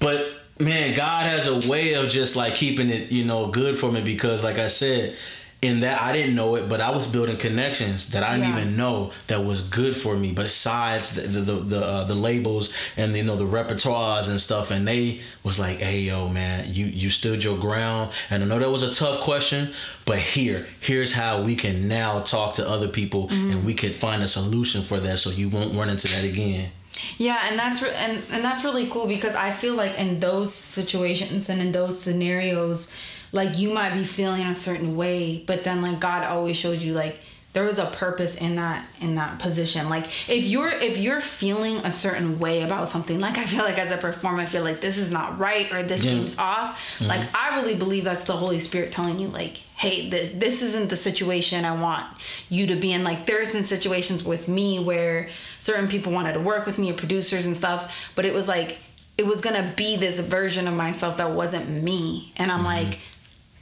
but 0.00 0.26
man, 0.58 0.94
God 0.94 1.24
has 1.24 1.46
a 1.46 1.68
way 1.70 1.94
of 1.94 2.08
just 2.08 2.36
like 2.36 2.54
keeping 2.54 2.90
it, 2.90 3.10
you 3.10 3.24
know, 3.24 3.48
good 3.48 3.76
for 3.76 3.90
me 3.90 4.02
because, 4.02 4.44
like 4.44 4.58
I 4.58 4.68
said, 4.68 5.16
in 5.62 5.80
that 5.80 6.00
I 6.00 6.12
didn't 6.12 6.34
know 6.34 6.56
it, 6.56 6.68
but 6.68 6.80
I 6.80 6.90
was 6.90 7.10
building 7.10 7.38
connections 7.38 8.10
that 8.10 8.22
I 8.22 8.36
didn't 8.36 8.50
yeah. 8.50 8.60
even 8.60 8.76
know 8.76 9.12
that 9.28 9.44
was 9.44 9.68
good 9.68 9.96
for 9.96 10.14
me. 10.14 10.32
Besides 10.32 11.14
the 11.14 11.22
the 11.22 11.40
the, 11.40 11.52
the, 11.62 11.84
uh, 11.84 12.04
the 12.04 12.14
labels 12.14 12.76
and 12.96 13.16
you 13.16 13.24
know 13.24 13.36
the 13.36 13.46
repertoires 13.46 14.28
and 14.28 14.38
stuff, 14.38 14.70
and 14.70 14.86
they 14.86 15.20
was 15.42 15.58
like, 15.58 15.78
"Hey, 15.78 16.00
yo, 16.00 16.28
man, 16.28 16.66
you 16.72 16.86
you 16.86 17.08
stood 17.08 17.42
your 17.42 17.58
ground." 17.58 18.12
And 18.28 18.42
I 18.42 18.46
know 18.46 18.58
that 18.58 18.70
was 18.70 18.82
a 18.82 18.92
tough 18.92 19.20
question, 19.20 19.72
but 20.04 20.18
here 20.18 20.66
here's 20.80 21.14
how 21.14 21.42
we 21.42 21.56
can 21.56 21.88
now 21.88 22.20
talk 22.20 22.56
to 22.56 22.68
other 22.68 22.88
people 22.88 23.28
mm-hmm. 23.28 23.50
and 23.52 23.64
we 23.64 23.72
could 23.72 23.94
find 23.94 24.22
a 24.22 24.28
solution 24.28 24.82
for 24.82 25.00
that, 25.00 25.18
so 25.18 25.30
you 25.30 25.48
won't 25.48 25.74
run 25.74 25.88
into 25.88 26.08
that 26.08 26.24
again. 26.24 26.70
Yeah, 27.18 27.38
and 27.48 27.58
that's 27.58 27.82
re- 27.82 27.94
and 27.94 28.22
and 28.32 28.44
that's 28.44 28.64
really 28.64 28.86
cool 28.88 29.06
because 29.06 29.34
I 29.34 29.50
feel 29.50 29.74
like 29.74 29.98
in 29.98 30.20
those 30.20 30.52
situations 30.52 31.48
and 31.48 31.60
in 31.60 31.72
those 31.72 32.00
scenarios, 32.00 32.96
like 33.32 33.58
you 33.58 33.72
might 33.72 33.94
be 33.94 34.04
feeling 34.04 34.42
a 34.42 34.54
certain 34.54 34.96
way, 34.96 35.42
but 35.46 35.64
then 35.64 35.82
like 35.82 36.00
God 36.00 36.24
always 36.24 36.56
shows 36.56 36.84
you 36.84 36.94
like 36.94 37.20
there 37.56 37.64
was 37.64 37.78
a 37.78 37.86
purpose 37.86 38.36
in 38.36 38.56
that 38.56 38.84
in 39.00 39.14
that 39.14 39.38
position 39.38 39.88
like 39.88 40.04
if 40.28 40.44
you're 40.44 40.68
if 40.68 40.98
you're 40.98 41.22
feeling 41.22 41.78
a 41.86 41.90
certain 41.90 42.38
way 42.38 42.60
about 42.60 42.86
something 42.86 43.18
like 43.18 43.38
i 43.38 43.46
feel 43.46 43.64
like 43.64 43.78
as 43.78 43.90
a 43.90 43.96
performer 43.96 44.42
i 44.42 44.44
feel 44.44 44.62
like 44.62 44.82
this 44.82 44.98
is 44.98 45.10
not 45.10 45.38
right 45.38 45.72
or 45.72 45.82
this 45.82 46.04
yeah. 46.04 46.10
seems 46.10 46.36
off 46.36 46.98
mm-hmm. 46.98 47.06
like 47.06 47.26
i 47.34 47.56
really 47.56 47.74
believe 47.74 48.04
that's 48.04 48.24
the 48.24 48.36
holy 48.36 48.58
spirit 48.58 48.92
telling 48.92 49.18
you 49.18 49.26
like 49.28 49.56
hey 49.76 50.10
the, 50.10 50.26
this 50.34 50.60
isn't 50.60 50.90
the 50.90 50.96
situation 50.96 51.64
i 51.64 51.72
want 51.72 52.04
you 52.50 52.66
to 52.66 52.76
be 52.76 52.92
in 52.92 53.02
like 53.02 53.24
there's 53.24 53.52
been 53.52 53.64
situations 53.64 54.22
with 54.22 54.48
me 54.48 54.78
where 54.78 55.26
certain 55.58 55.88
people 55.88 56.12
wanted 56.12 56.34
to 56.34 56.40
work 56.40 56.66
with 56.66 56.78
me 56.78 56.90
or 56.90 56.94
producers 56.94 57.46
and 57.46 57.56
stuff 57.56 58.10
but 58.14 58.26
it 58.26 58.34
was 58.34 58.46
like 58.46 58.80
it 59.16 59.24
was 59.24 59.40
gonna 59.40 59.72
be 59.78 59.96
this 59.96 60.20
version 60.20 60.68
of 60.68 60.74
myself 60.74 61.16
that 61.16 61.30
wasn't 61.30 61.66
me 61.70 62.34
and 62.36 62.52
i'm 62.52 62.58
mm-hmm. 62.58 62.84
like 62.84 62.98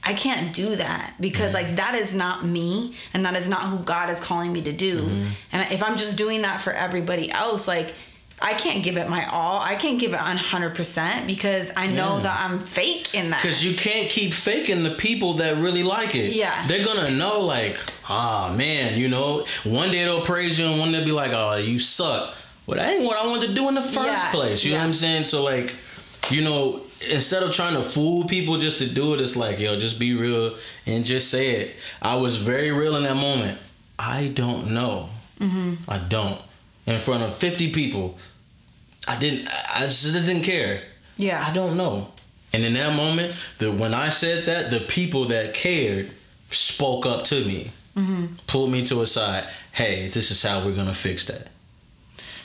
I 0.05 0.14
can't 0.14 0.53
do 0.55 0.77
that 0.77 1.14
because 1.19 1.55
like 1.55 1.77
that 1.77 1.95
is 1.95 2.14
not 2.14 2.45
me 2.45 2.95
and 3.14 3.25
that 3.25 3.35
is 3.35 3.49
not 3.49 3.62
who 3.62 3.79
God 3.79 4.11
is 4.11 4.21
calling 4.21 4.53
me 4.53 4.61
to 4.62 4.73
do. 4.73 5.03
Mm-hmm. 5.03 5.29
And 5.53 5.73
if 5.73 5.83
I'm 5.83 5.97
just 5.97 6.19
doing 6.19 6.43
that 6.43 6.61
for 6.61 6.73
everybody 6.73 7.31
else, 7.31 7.67
like 7.67 7.95
I 8.43 8.55
can't 8.55 8.85
give 8.85 8.97
it 8.99 9.09
my 9.09 9.25
all. 9.27 9.61
I 9.61 9.77
can't 9.77 9.99
give 9.99 10.12
it 10.12 10.19
100% 10.19 11.27
because 11.27 11.73
I 11.77 11.87
know 11.87 12.17
yeah. 12.17 12.23
that 12.25 12.40
I'm 12.40 12.59
fake 12.59 13.14
in 13.14 13.31
that. 13.31 13.40
Cuz 13.40 13.64
you 13.64 13.75
can't 13.75 14.11
keep 14.11 14.35
faking 14.35 14.83
the 14.83 14.90
people 14.90 15.35
that 15.35 15.57
really 15.57 15.83
like 15.83 16.14
it. 16.14 16.35
Yeah. 16.35 16.67
They're 16.67 16.85
going 16.85 17.07
to 17.07 17.12
know 17.12 17.40
like, 17.40 17.79
"Ah, 18.09 18.51
oh, 18.51 18.55
man, 18.55 18.99
you 18.99 19.09
know, 19.09 19.47
one 19.62 19.90
day 19.90 20.05
they'll 20.05 20.27
praise 20.27 20.59
you 20.59 20.67
and 20.67 20.79
one 20.79 20.93
day 20.93 20.99
they'll 20.99 21.07
be 21.07 21.12
like, 21.12 21.33
"Oh, 21.33 21.55
you 21.55 21.79
suck." 21.79 22.35
Well, 22.67 22.77
that 22.77 22.93
ain't 22.95 23.05
what 23.05 23.17
I 23.17 23.27
wanted 23.27 23.49
to 23.49 23.55
do 23.55 23.69
in 23.69 23.75
the 23.75 23.83
first 23.83 24.07
yeah. 24.07 24.31
place. 24.31 24.64
You 24.64 24.73
yeah. 24.73 24.79
know 24.79 24.83
what 24.83 24.88
I'm 24.88 24.95
saying? 24.95 25.25
So 25.25 25.45
like, 25.45 25.75
you 26.31 26.43
know, 26.43 26.81
instead 27.11 27.43
of 27.43 27.53
trying 27.53 27.75
to 27.75 27.83
fool 27.83 28.25
people 28.25 28.59
just 28.59 28.79
to 28.79 28.89
do 28.89 29.15
it, 29.15 29.21
it's 29.21 29.37
like, 29.37 29.59
yo, 29.59 29.79
just 29.79 29.99
be 29.99 30.15
real 30.15 30.55
and 30.87 31.05
just 31.05 31.31
say 31.31 31.51
it. 31.51 31.77
I 32.01 32.17
was 32.17 32.37
very 32.37 32.73
real 32.73 32.97
in 32.97 33.03
that 33.05 33.17
moment. 33.17 33.59
I 33.99 34.29
don't 34.29 34.73
know. 34.73 35.09
Mm-hmm. 35.39 35.75
I 35.89 35.99
don't. 35.99 36.41
In 36.87 36.99
front 36.99 37.23
of 37.23 37.35
50 37.35 37.73
people, 37.73 38.19
I 39.07 39.19
didn't, 39.19 39.49
I 39.75 39.81
just 39.81 40.13
didn't 40.13 40.43
care. 40.43 40.83
Yeah. 41.17 41.45
I 41.47 41.53
don't 41.53 41.77
know. 41.77 42.09
And 42.53 42.65
in 42.65 42.75
that 42.75 42.95
moment, 42.95 43.37
the 43.59 43.73
when 43.73 43.95
I 43.95 44.11
said 44.11 44.47
that, 44.47 44.71
the 44.71 44.81
people 44.81 45.27
that 45.27 45.55
cared 45.55 46.13
spoke 46.51 47.05
up 47.05 47.25
to 47.25 47.45
me, 47.45 47.71
mm-hmm. 47.97 48.27
pulled 48.47 48.71
me 48.71 48.85
to 48.87 49.01
a 49.03 49.07
side. 49.07 49.45
Hey, 49.73 50.09
this 50.09 50.31
is 50.31 50.43
how 50.43 50.65
we're 50.65 50.77
gonna 50.77 50.95
fix 50.95 51.25
that. 51.25 51.49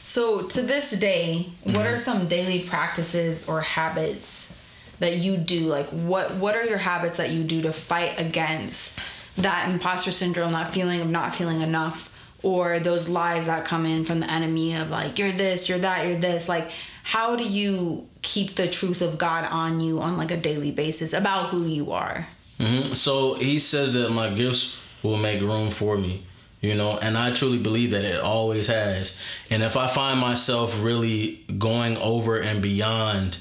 So 0.10 0.42
to 0.42 0.64
this 0.64 0.90
day, 0.90 1.50
mm-hmm. 1.64 1.78
what 1.78 1.86
are 1.86 2.00
some 2.00 2.28
daily 2.28 2.64
practices 2.64 3.48
or 3.48 3.62
habits 3.62 4.58
that 4.98 5.18
you 5.18 5.38
do? 5.38 5.68
Like 5.68 5.88
what 5.90 6.34
what 6.34 6.56
are 6.56 6.66
your 6.66 6.80
habits 6.80 7.18
that 7.18 7.30
you 7.30 7.44
do 7.44 7.62
to 7.62 7.72
fight 7.72 8.20
against 8.20 8.98
that 9.38 9.70
imposter 9.70 10.10
syndrome, 10.10 10.54
that 10.54 10.74
feeling 10.74 11.00
of 11.00 11.12
not 11.12 11.36
feeling 11.36 11.62
enough, 11.62 12.12
or 12.42 12.80
those 12.80 13.08
lies 13.08 13.46
that 13.46 13.66
come 13.66 13.86
in 13.86 14.04
from 14.04 14.20
the 14.20 14.32
enemy 14.32 14.74
of 14.74 14.90
like 14.90 15.20
you're 15.20 15.32
this, 15.32 15.70
you're 15.70 15.78
that, 15.78 16.08
you're 16.08 16.18
this. 16.18 16.50
Like 16.50 16.72
how 17.04 17.36
do 17.36 17.48
you 17.48 18.10
keep 18.24 18.56
the 18.56 18.68
truth 18.68 19.04
of 19.04 19.20
God 19.20 19.46
on 19.52 19.80
you 19.80 20.02
on 20.02 20.18
like 20.18 20.32
a 20.32 20.38
daily 20.38 20.72
basis 20.72 21.14
about 21.14 21.50
who 21.50 21.66
you 21.66 21.92
are? 21.92 22.28
Mm-hmm. 22.58 22.94
So 22.96 23.36
he 23.36 23.60
says 23.60 23.94
that 23.94 24.10
my 24.10 24.32
gifts 24.32 25.04
will 25.04 25.18
make 25.18 25.40
room 25.40 25.70
for 25.70 26.00
me 26.00 26.26
you 26.62 26.76
know 26.76 26.98
and 27.02 27.18
i 27.18 27.32
truly 27.34 27.58
believe 27.58 27.92
that 27.92 28.04
it 28.06 28.20
always 28.22 28.68
has 28.68 29.20
and 29.50 29.64
if 29.64 29.78
i 29.78 29.88
find 29.88 30.20
myself 30.20 30.82
really 30.84 31.44
going 31.58 31.96
over 31.98 32.38
and 32.40 32.62
beyond 32.62 33.40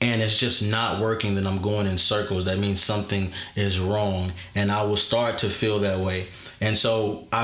and 0.00 0.20
it's 0.22 0.38
just 0.38 0.68
not 0.68 1.00
working 1.00 1.34
then 1.34 1.46
i'm 1.46 1.60
going 1.60 1.86
in 1.86 1.98
circles 1.98 2.44
that 2.44 2.58
means 2.58 2.80
something 2.80 3.32
is 3.56 3.78
wrong 3.80 4.30
and 4.54 4.70
i 4.70 4.82
will 4.82 4.96
start 4.96 5.38
to 5.38 5.48
feel 5.48 5.80
that 5.80 5.98
way 5.98 6.26
and 6.60 6.76
so 6.76 7.26
i 7.32 7.42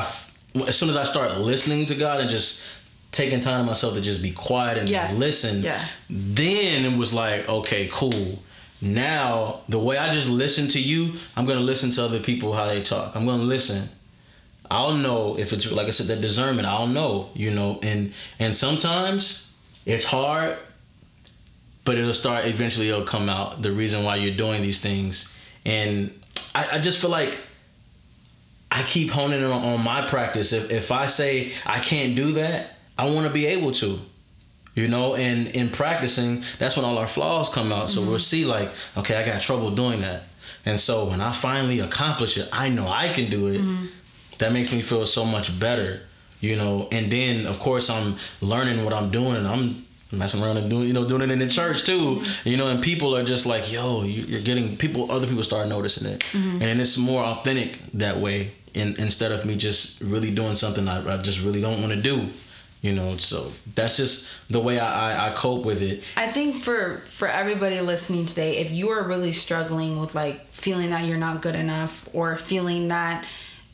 as 0.67 0.77
soon 0.79 0.89
as 0.89 0.97
i 0.97 1.03
start 1.05 1.39
listening 1.39 1.85
to 1.87 1.95
god 1.95 2.21
and 2.21 2.29
just 2.31 2.65
taking 3.11 3.41
time 3.41 3.65
myself 3.67 3.95
to 3.95 4.01
just 4.01 4.23
be 4.23 4.31
quiet 4.31 4.77
and 4.79 4.89
Yes. 4.89 5.09
just 5.09 5.19
listen, 5.19 5.63
Yeah. 5.63 5.83
then 6.11 6.85
it 6.85 6.97
was 6.97 7.15
like, 7.15 7.49
okay, 7.49 7.89
cool. 7.91 8.43
Now 8.83 9.61
the 9.69 9.79
way 9.79 9.97
I 9.97 10.11
just 10.11 10.29
listen 10.29 10.69
to 10.69 10.81
you, 10.81 11.15
I'm 11.35 11.47
gonna 11.47 11.61
listen 11.61 11.91
to 11.93 12.05
other 12.05 12.21
people 12.21 12.53
how 12.53 12.67
they 12.67 12.83
talk. 12.83 13.17
I'm 13.17 13.25
gonna 13.25 13.43
listen. 13.43 13.89
I'll 14.71 14.95
know 14.95 15.39
if 15.39 15.53
it's 15.53 15.71
like 15.73 15.87
I 15.87 15.91
said 15.91 16.07
that 16.09 16.21
discernment. 16.21 16.67
I'll 16.67 16.87
know, 16.87 17.31
you 17.35 17.51
know, 17.53 17.81
and 17.83 18.13
and 18.39 18.55
sometimes 18.55 19.53
it's 19.87 20.05
hard, 20.05 20.59
but 21.85 21.97
it'll 21.97 22.13
start. 22.13 22.45
Eventually, 22.47 22.89
it'll 22.89 23.05
come 23.05 23.29
out. 23.29 23.63
The 23.63 23.73
reason 23.73 24.05
why 24.05 24.17
you're 24.17 24.37
doing 24.37 24.63
these 24.63 24.81
things, 24.81 25.37
and 25.65 26.11
I, 26.55 26.69
I 26.75 26.79
just 26.79 27.01
feel 27.01 27.11
like 27.11 27.37
I 28.71 28.83
keep 28.83 29.11
honing 29.11 29.41
in 29.41 29.47
on, 29.47 29.65
on 29.65 29.81
my 29.83 30.07
practice. 30.07 30.53
If 30.53 30.71
if 30.71 30.93
I 30.93 31.07
say 31.07 31.53
I 31.65 31.81
can't 31.81 32.15
do 32.15 32.33
that, 32.33 32.77
I 32.99 33.11
want 33.11 33.27
to 33.27 33.33
be 33.33 33.47
able 33.47 33.73
to. 33.73 34.01
You 34.75 34.87
know, 34.87 35.17
and 35.17 35.49
in 35.49 35.71
practicing, 35.71 36.45
that's 36.61 36.77
when 36.77 36.85
all 36.85 36.99
our 36.99 37.09
flaws 37.09 37.49
come 37.49 37.73
out. 37.73 37.91
So 37.91 38.01
mm-hmm. 38.01 38.11
we'll 38.11 38.19
see, 38.21 38.45
like, 38.45 38.69
okay, 38.97 39.17
I 39.17 39.27
got 39.27 39.41
trouble 39.43 39.73
doing 39.73 40.03
that. 40.03 40.23
And 40.65 40.79
so 40.79 41.07
when 41.07 41.21
I 41.21 41.33
finally 41.33 41.81
accomplish 41.81 42.39
it, 42.39 42.49
I 42.53 42.69
know 42.69 42.87
I 42.87 43.13
can 43.13 43.29
do 43.29 43.49
it. 43.49 43.61
Mm-hmm. 43.61 43.87
That 44.39 44.53
makes 44.53 44.73
me 44.73 44.81
feel 44.83 45.05
so 45.07 45.25
much 45.25 45.59
better, 45.59 46.01
you 46.41 46.57
know. 46.57 46.89
And 46.93 47.11
then, 47.11 47.47
of 47.47 47.59
course, 47.59 47.91
I'm 47.91 48.17
learning 48.41 48.85
what 48.85 48.95
I'm 48.95 49.11
doing. 49.11 49.45
I'm 49.47 49.85
messing 50.13 50.43
around 50.43 50.57
and 50.57 50.71
doing, 50.71 50.87
you 50.87 50.93
know, 50.95 51.07
doing 51.07 51.23
it 51.23 51.31
in 51.31 51.39
the 51.39 51.49
church 51.49 51.85
too, 51.85 52.17
mm-hmm. 52.17 52.49
you 52.49 52.57
know. 52.57 52.69
And 52.69 52.83
people 52.83 53.17
are 53.17 53.25
just 53.25 53.47
like, 53.47 53.71
"Yo, 53.73 54.03
you- 54.05 54.25
you're 54.25 54.41
getting 54.41 54.77
people." 54.77 55.11
Other 55.11 55.27
people 55.27 55.43
start 55.43 55.69
noticing 55.69 56.09
it, 56.13 56.21
mm-hmm. 56.21 56.63
and 56.63 56.81
it's 56.81 56.97
more 56.99 57.23
authentic 57.25 57.79
that 57.95 58.19
way. 58.19 58.51
In, 58.75 58.95
instead 59.01 59.33
of 59.33 59.45
me 59.45 59.57
just 59.57 60.01
really 60.03 60.31
doing 60.31 60.55
something 60.55 60.87
I, 60.87 61.15
I 61.15 61.23
just 61.23 61.43
really 61.43 61.61
don't 61.61 61.81
want 61.81 61.93
to 61.95 62.01
do, 62.01 62.29
you 62.81 62.95
know. 62.95 63.17
So 63.17 63.51
that's 63.75 63.97
just 63.97 64.29
the 64.49 64.61
way 64.61 64.79
I, 64.79 64.91
I, 65.11 65.31
I 65.31 65.35
cope 65.35 65.65
with 65.65 65.83
it. 65.83 66.03
I 66.17 66.29
think 66.29 66.55
for 66.55 66.99
for 67.07 67.27
everybody 67.27 67.81
listening 67.81 68.27
today, 68.27 68.59
if 68.59 68.71
you 68.71 68.91
are 68.91 69.03
really 69.03 69.33
struggling 69.33 69.99
with 69.99 70.15
like 70.15 70.47
feeling 70.53 70.91
that 70.91 71.07
you're 71.07 71.19
not 71.19 71.43
good 71.43 71.57
enough 71.57 72.09
or 72.13 72.37
feeling 72.37 72.89
that 72.89 73.25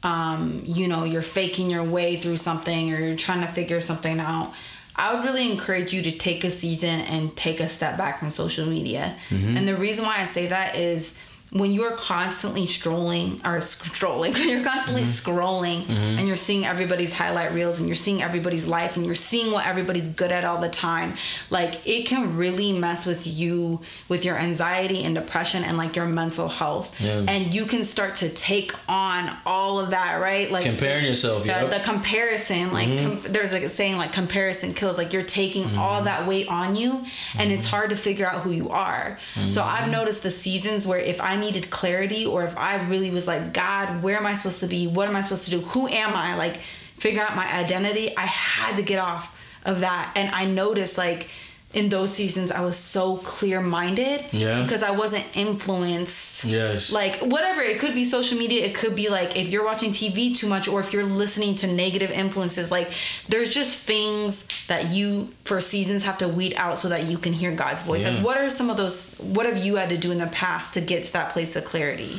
um, 0.05 0.61
you 0.65 0.87
know 0.87 1.03
you're 1.05 1.23
faking 1.23 1.71
your 1.71 1.83
way 1.83 2.15
through 2.17 2.37
something 2.37 2.93
or 2.93 2.99
you're 3.01 3.17
trying 3.17 3.41
to 3.41 3.49
figure 3.53 3.81
something 3.81 4.21
out, 4.21 4.53
I 4.95 5.15
would 5.15 5.25
really 5.25 5.51
encourage 5.51 5.93
you 5.93 6.03
to 6.03 6.13
take 6.13 6.45
a 6.45 6.51
season 6.51 7.01
and 7.01 7.35
take 7.37 7.59
a 7.59 7.69
step 7.69 7.99
back 7.99 8.21
from 8.21 8.31
social 8.31 8.67
media. 8.67 9.17
And 9.57 9.67
the 9.67 9.77
reason 9.77 10.05
why 10.05 10.19
I 10.19 10.25
say 10.27 10.47
that 10.49 10.77
is 10.77 11.19
when 11.55 11.71
you're 11.71 11.93
constantly 11.93 12.67
strolling 12.67 13.41
or 13.45 13.61
strolling, 13.61 14.33
when 14.35 14.49
you're 14.49 14.65
constantly 14.65 15.03
mm-hmm. 15.03 15.31
scrolling 15.31 15.83
mm-hmm. 15.83 16.19
and 16.19 16.27
you're 16.27 16.37
seeing 16.37 16.65
everybody's 16.65 17.13
highlight 17.13 17.53
reels 17.53 17.79
and 17.79 17.89
you're 17.89 17.95
seeing 17.95 18.21
everybody's 18.23 18.67
life 18.67 18.97
and 18.97 19.07
you're 19.07 19.15
seeing 19.15 19.53
what 19.53 19.65
everybody's 19.65 20.09
good 20.09 20.33
at 20.33 20.45
all 20.45 20.61
the 20.61 20.69
time, 20.69 21.15
like 21.51 21.87
it 21.87 22.07
can 22.07 22.37
really 22.37 22.73
mess 22.73 23.07
with 23.07 23.25
you, 23.25 23.81
with 24.09 24.25
your 24.25 24.37
anxiety 24.37 25.05
and 25.05 25.15
depression 25.15 25.63
and 25.63 25.79
like 25.79 25.95
your 25.95 26.07
mental 26.07 26.49
health. 26.49 27.01
Yeah. 27.01 27.25
And 27.29 27.55
you 27.55 27.67
can 27.67 27.85
start 27.85 28.17
to 28.17 28.29
take 28.31 28.73
on 28.89 29.35
all 29.47 29.79
of 29.79 29.91
that, 29.91 30.17
right? 30.17 30.51
Like 30.51 30.65
Comparing 30.65 31.05
yourself, 31.05 31.43
the, 31.43 31.51
yep. 31.51 31.71
the 31.71 31.81
comparison, 31.85 32.73
like 32.73 32.89
mm-hmm. 32.89 33.21
com- 33.23 33.33
there's 33.33 33.53
like 33.53 33.63
a 33.63 33.69
saying 33.69 33.97
like 33.97 34.13
comparison 34.13 34.75
kills. 34.75 34.99
Like 34.99 35.13
you're 35.13 35.23
taking 35.23 35.79
all 35.79 36.03
that 36.03 36.27
weight 36.27 36.49
on 36.49 36.75
you, 36.75 37.05
and 37.39 37.53
it's 37.53 37.67
hard 37.67 37.91
to 37.91 37.97
figure 37.97 38.27
out 38.27 38.43
who 38.43 38.51
you 38.51 38.71
are. 38.71 39.19
So 39.49 39.63
I've 39.63 39.91
noticed 39.91 40.25
the 40.25 40.31
seasons 40.31 40.87
where 40.87 40.99
if 40.99 41.21
I 41.21 41.37
needed 41.45 41.71
clarity, 41.71 42.27
or 42.27 42.43
if 42.45 42.57
I 42.57 42.83
really 42.89 43.11
was 43.11 43.27
like, 43.27 43.53
God, 43.53 44.03
where 44.03 44.17
am 44.17 44.27
I 44.27 44.35
supposed 44.35 44.61
to 44.61 44.67
be? 44.67 44.87
What 44.87 45.09
am 45.09 45.17
I 45.17 45.21
supposed 45.21 45.45
to 45.47 45.51
do? 45.51 45.61
Who 45.61 45.89
am 45.89 46.15
I? 46.15 46.37
Like 46.37 46.57
figure 46.57 47.23
out 47.23 47.37
my 47.37 47.47
identity. 47.53 48.17
I 48.17 48.27
had 48.27 48.77
to 48.77 48.83
get 48.83 48.99
off 48.99 49.41
of 49.65 49.81
that, 49.81 50.13
and 50.17 50.35
I 50.35 50.45
noticed 50.47 50.99
like. 50.99 51.29
In 51.75 51.89
those 51.89 52.13
seasons, 52.15 52.53
I 52.53 52.61
was 52.61 52.77
so 52.77 53.17
clear 53.19 53.61
minded 53.61 54.25
Yeah. 54.33 54.63
because 54.63 54.83
I 54.85 54.93
wasn't 54.93 55.25
influenced 55.37 56.45
Yes. 56.45 56.93
like 56.93 57.17
whatever 57.21 57.61
it 57.63 57.79
could 57.79 57.95
be 57.95 58.05
social 58.05 58.39
media 58.39 58.65
it 58.65 58.75
could 58.75 58.95
be 58.95 59.09
like 59.09 59.37
if 59.37 59.49
you're 59.49 59.65
watching 59.65 59.91
tv 59.91 60.37
too 60.37 60.49
much 60.49 60.69
or 60.69 60.81
if 60.81 60.93
you're 60.93 61.05
listening 61.05 61.55
to 61.57 61.67
negative 61.67 62.11
influences 62.11 62.71
like 62.71 62.91
there's 63.29 63.51
just 63.53 63.81
things 63.81 64.47
that 64.67 64.93
you 64.93 65.29
for 65.45 65.61
seasons 65.61 66.05
have 66.05 66.19
to 66.19 66.29
weed 66.29 66.55
out 66.57 66.79
so 66.79 66.89
that 66.89 67.05
you 67.05 67.19
can 67.19 67.33
hear 67.33 67.51
god's 67.53 67.83
voice 67.83 68.03
Yeah. 68.03 68.11
like 68.15 68.25
what 68.25 68.37
are 68.37 68.51
some 68.51 68.71
of 68.71 68.77
those 68.77 69.15
what 69.19 69.47
have 69.47 69.59
you 69.65 69.77
had 69.77 69.89
to 69.91 69.97
do 69.97 70.11
in 70.13 70.19
the 70.19 70.27
past 70.29 70.75
to 70.75 70.81
get 70.81 71.03
to 71.05 71.13
that 71.15 71.31
place 71.31 71.57
of 71.57 71.65
clarity 71.65 72.19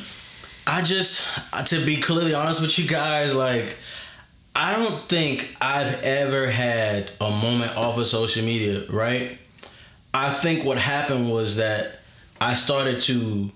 I 0.68 0.82
just, 0.82 1.30
to 1.68 1.86
be 1.86 1.98
clearly 1.98 2.34
honest 2.34 2.60
with 2.60 2.80
you 2.80 2.88
guys, 2.88 3.36
like, 3.36 3.78
I 4.56 4.76
don't 4.76 4.98
think 5.08 5.56
I've 5.62 6.02
ever 6.02 6.50
had 6.50 7.12
a 7.22 7.30
moment 7.30 7.78
off 7.78 8.00
of 8.00 8.08
social 8.08 8.44
media, 8.44 8.84
right? 8.90 9.38
I 10.16 10.32
think 10.34 10.64
what 10.64 10.78
happened 10.78 11.30
was 11.30 11.58
that 11.58 12.00
I 12.40 12.56
started 12.56 13.02
to 13.02 13.52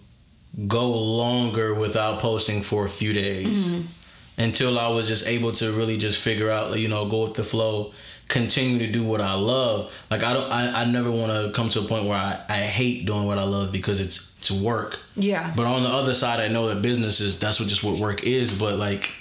go 0.68 0.90
longer 0.90 1.74
without 1.74 2.20
posting 2.20 2.62
for 2.62 2.84
a 2.84 2.90
few 2.90 3.14
days 3.14 3.72
mm-hmm. 3.72 4.42
until 4.42 4.78
I 4.78 4.90
was 4.90 5.08
just 5.08 5.26
able 5.26 5.54
to 5.54 5.72
really 5.72 5.98
just 5.98 6.22
figure 6.22 6.50
out, 6.50 6.78
you 6.78 6.90
know, 6.90 7.08
go 7.08 7.24
with 7.24 7.36
the 7.36 7.46
flow, 7.46 7.94
continue 8.28 8.78
to 8.80 8.92
do 8.92 9.06
what 9.06 9.22
I 9.22 9.36
love. 9.36 9.94
Like 10.12 10.22
I 10.22 10.34
don't, 10.34 10.52
I, 10.52 10.82
I 10.82 10.86
never 10.86 11.10
want 11.10 11.32
to 11.32 11.54
come 11.56 11.70
to 11.70 11.80
a 11.80 11.84
point 11.84 12.08
where 12.08 12.18
I, 12.18 12.38
I 12.50 12.58
hate 12.58 13.06
doing 13.06 13.26
what 13.26 13.38
I 13.38 13.44
love 13.44 13.72
because 13.72 14.02
it's 14.02 14.36
to 14.50 14.54
work. 14.54 15.00
Yeah. 15.16 15.54
But 15.56 15.66
on 15.66 15.84
the 15.84 15.90
other 15.90 16.14
side, 16.14 16.42
I 16.42 16.50
know 16.50 16.68
that 16.68 16.82
business 16.82 17.22
is 17.22 17.40
that's 17.40 17.62
what 17.62 17.70
just 17.70 17.86
what 17.86 17.98
work 18.00 18.26
is. 18.26 18.52
But 18.58 18.78
like, 18.78 19.12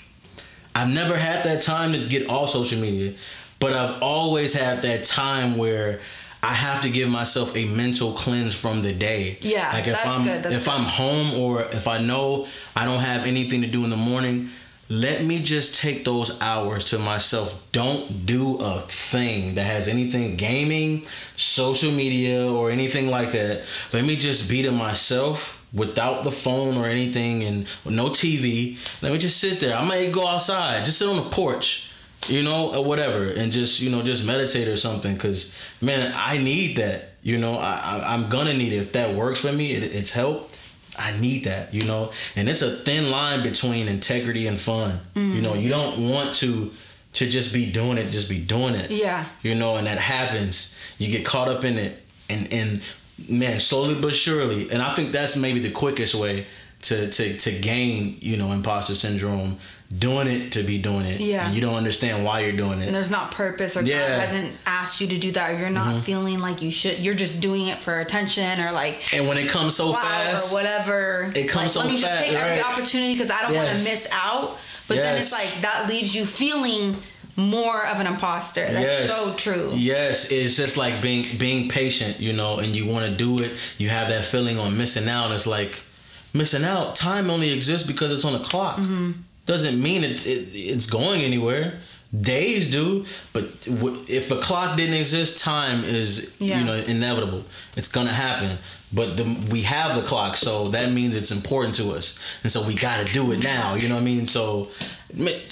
I've 0.75 0.89
never 0.89 1.17
had 1.17 1.45
that 1.45 1.63
time 1.63 1.93
to 1.93 2.05
get 2.09 2.29
off 2.29 2.51
social 2.51 2.81
media, 2.81 3.15
but 3.61 3.75
I've 3.75 4.03
always 4.03 4.55
had 4.55 4.83
that 4.83 5.05
time 5.05 5.57
where. 5.57 6.01
I 6.43 6.55
have 6.55 6.83
to 6.83 6.91
give 6.91 7.09
myself 7.09 7.57
a 7.57 7.65
mental 7.67 8.13
cleanse 8.13 8.55
from 8.55 8.83
the 8.83 8.93
day. 8.93 9.39
Yeah, 9.41 9.73
like 9.73 9.87
if 9.87 9.95
that's 9.95 10.07
I'm 10.07 10.25
good, 10.25 10.43
that's 10.43 10.55
if 10.55 10.65
good. 10.65 10.71
I'm 10.71 10.85
home 10.85 11.35
or 11.41 11.63
if 11.63 11.89
I 11.89 11.99
know 12.01 12.47
I 12.77 12.85
don't 12.85 13.01
have 13.01 13.27
anything 13.27 13.63
to 13.63 13.67
do 13.67 13.85
in 13.85 13.91
the 13.91 13.97
morning, 13.97 14.51
let 14.89 15.23
me 15.25 15.41
just 15.41 15.77
take 15.77 16.05
those 16.05 16.41
hours 16.41 16.87
to 16.87 16.99
myself. 16.99 17.67
Don't 17.73 18.25
do 18.25 18.57
a 18.59 18.81
thing 18.81 19.55
that 19.55 19.65
has 19.65 19.87
anything 19.89 20.37
gaming, 20.37 21.05
social 21.37 21.93
media, 21.93 22.51
or 22.51 22.71
anything 22.71 23.09
like 23.09 23.33
that. 23.33 23.65
Let 23.93 24.05
me 24.05 24.17
just 24.17 24.49
be 24.49 24.63
to 24.63 24.73
myself 24.73 25.63
without 25.75 26.25
the 26.25 26.33
phone 26.33 26.79
or 26.79 26.87
anything 26.87 27.43
and 27.45 27.67
no 27.85 28.09
TV. 28.09 28.79
Let 29.03 29.13
me 29.13 29.19
just 29.19 29.39
sit 29.39 29.61
there. 29.61 29.77
I 29.77 29.85
might 29.85 30.11
go 30.13 30.27
outside, 30.27 30.85
just 30.87 30.99
sit 30.99 31.09
on 31.09 31.17
the 31.17 31.29
porch. 31.31 31.91
You 32.27 32.43
know, 32.43 32.75
or 32.75 32.85
whatever, 32.85 33.25
and 33.25 33.51
just 33.51 33.81
you 33.81 33.91
know, 33.91 34.03
just 34.03 34.27
meditate 34.27 34.69
or 34.69 34.77
something. 34.77 35.17
Cause 35.17 35.57
man, 35.81 36.13
I 36.15 36.37
need 36.37 36.77
that. 36.77 37.11
You 37.23 37.39
know, 37.39 37.55
I, 37.55 37.81
I 37.83 38.15
I'm 38.15 38.29
gonna 38.29 38.55
need 38.55 38.73
it 38.73 38.79
if 38.79 38.93
that 38.93 39.15
works 39.15 39.41
for 39.41 39.53
me. 39.53 39.73
It, 39.73 39.83
it's 39.95 40.13
help. 40.13 40.51
I 40.99 41.19
need 41.21 41.45
that, 41.45 41.73
you 41.73 41.85
know. 41.85 42.11
And 42.35 42.49
it's 42.49 42.61
a 42.61 42.71
thin 42.71 43.11
line 43.11 43.43
between 43.45 43.87
integrity 43.87 44.49
and 44.49 44.59
fun. 44.59 44.99
You 45.15 45.41
know, 45.41 45.53
mm-hmm. 45.53 45.61
you 45.61 45.69
don't 45.69 46.11
want 46.11 46.35
to 46.37 46.73
to 47.15 47.29
just 47.29 47.55
be 47.55 47.71
doing 47.71 47.99
it, 47.99 48.09
just 48.09 48.29
be 48.29 48.39
doing 48.39 48.75
it. 48.75 48.91
Yeah. 48.91 49.27
You 49.43 49.55
know, 49.55 49.77
and 49.77 49.87
that 49.87 49.99
happens. 49.99 50.79
You 50.99 51.11
get 51.11 51.25
caught 51.25 51.49
up 51.49 51.65
in 51.65 51.79
it 51.79 52.03
and 52.29 52.53
and 52.53 52.83
man, 53.29 53.61
slowly 53.61 54.01
but 54.01 54.15
surely. 54.15 54.71
And 54.71 54.83
I 54.83 54.95
think 54.95 55.13
that's 55.13 55.37
maybe 55.37 55.61
the 55.61 55.71
quickest 55.71 56.15
way 56.15 56.47
to 56.83 57.11
to 57.11 57.37
to 57.37 57.59
gain, 57.61 58.19
you 58.21 58.37
know, 58.37 58.53
imposter 58.53 58.95
syndrome. 58.95 59.59
Doing 59.97 60.29
it 60.29 60.53
to 60.53 60.63
be 60.63 60.77
doing 60.77 61.07
it. 61.07 61.19
Yeah. 61.19 61.47
And 61.47 61.55
you 61.55 61.63
don't 61.63 61.75
understand 61.75 62.23
why 62.23 62.41
you're 62.41 62.57
doing 62.57 62.83
it. 62.83 62.87
and 62.87 62.95
there's 62.95 63.11
not 63.11 63.31
purpose 63.31 63.75
or 63.75 63.83
Yeah. 63.83 64.07
God 64.07 64.21
hasn't 64.21 64.53
asked 64.67 65.01
you 65.01 65.07
to 65.07 65.17
do 65.19 65.33
that 65.33 65.51
or 65.53 65.59
you're 65.59 65.71
not 65.71 66.05
feeling 66.05 66.41
like 66.41 66.61
you 66.61 66.71
should 66.71 66.99
you're 66.99 67.15
just 67.15 67.41
doing 67.41 67.69
it 67.69 67.79
for 67.79 67.99
attention 67.99 68.61
or 68.61 68.71
like 68.73 69.15
And 69.15 69.27
when 69.27 69.39
it 69.39 69.49
comes 69.49 69.77
so 69.77 69.93
wow 69.93 70.01
fast, 70.01 70.53
or 70.53 70.57
whatever. 70.57 71.33
It 71.35 71.49
comes 71.49 71.55
like, 71.55 71.71
so 71.71 71.81
let 71.81 71.89
me 71.89 71.97
just 71.97 72.13
fast, 72.13 72.27
take 72.27 72.37
every 72.39 72.61
opportunity 72.63 73.15
because 73.15 73.31
I 73.31 73.41
don't 73.43 73.55
want 73.55 73.69
to 73.71 73.75
miss 73.77 74.07
out. 74.13 74.59
But 74.89 74.99
then 74.99 75.17
it's 75.17 75.33
like 75.33 75.63
that 75.63 75.89
leaves 75.89 76.15
you 76.15 76.27
feeling 76.27 76.95
more 77.37 77.87
of 77.87 78.01
an 78.01 78.07
imposter. 78.07 78.67
That's 78.67 79.09
yes. 79.09 79.17
so 79.17 79.37
true. 79.37 79.73
Yes, 79.75 80.31
it's 80.33 80.57
just 80.57 80.77
like 80.77 81.01
being 81.01 81.25
being 81.39 81.69
patient, 81.71 82.21
you 82.21 82.33
know, 82.35 82.59
and 82.59 82.75
you 82.77 82.85
want 82.85 83.11
to 83.11 83.17
do 83.17 83.39
it. 83.43 83.53
You 83.79 83.89
have 83.89 84.09
that 84.09 84.25
feeling 84.25 84.59
on 84.59 84.77
missing 84.77 85.09
out. 85.09 85.31
It's 85.31 85.47
like 85.47 85.83
missing 86.35 86.65
out. 86.65 86.97
Time 86.97 87.31
only 87.31 87.53
exists 87.53 87.87
because 87.87 88.13
it's 88.13 88.25
on 88.25 88.33
the 88.35 88.41
clock. 88.41 88.77
Mm-hmm. 88.77 89.13
Doesn't 89.49 89.83
mean 89.83 90.05
it's 90.05 90.27
it, 90.27 90.49
it's 90.53 90.87
going 90.87 91.23
anywhere. 91.23 91.67
Days 92.15 92.71
do, 92.71 93.05
but 93.35 93.45
w- 93.65 93.99
if 94.09 94.31
a 94.31 94.37
clock 94.39 94.77
didn't 94.77 94.95
exist, 94.95 95.43
time 95.43 95.85
is 95.85 96.35
Yeah. 96.39 96.59
you 96.59 96.65
know 96.67 96.75
inevitable. 96.75 97.43
It's 97.77 97.89
gonna 97.89 98.13
happen. 98.27 98.59
But 98.93 99.17
the, 99.19 99.25
we 99.51 99.63
have 99.63 99.97
the 99.97 100.03
clock, 100.03 100.37
so 100.37 100.69
that 100.71 100.93
means 100.93 101.15
it's 101.15 101.31
important 101.31 101.75
to 101.77 101.93
us, 101.93 102.19
and 102.43 102.51
so 102.53 102.67
we 102.67 102.75
got 102.75 103.07
to 103.07 103.13
do 103.13 103.33
it 103.33 103.43
now. 103.45 103.75
You 103.75 103.89
know 103.89 103.97
what 103.97 104.01
I 104.09 104.13
mean? 104.15 104.25
So 104.27 104.69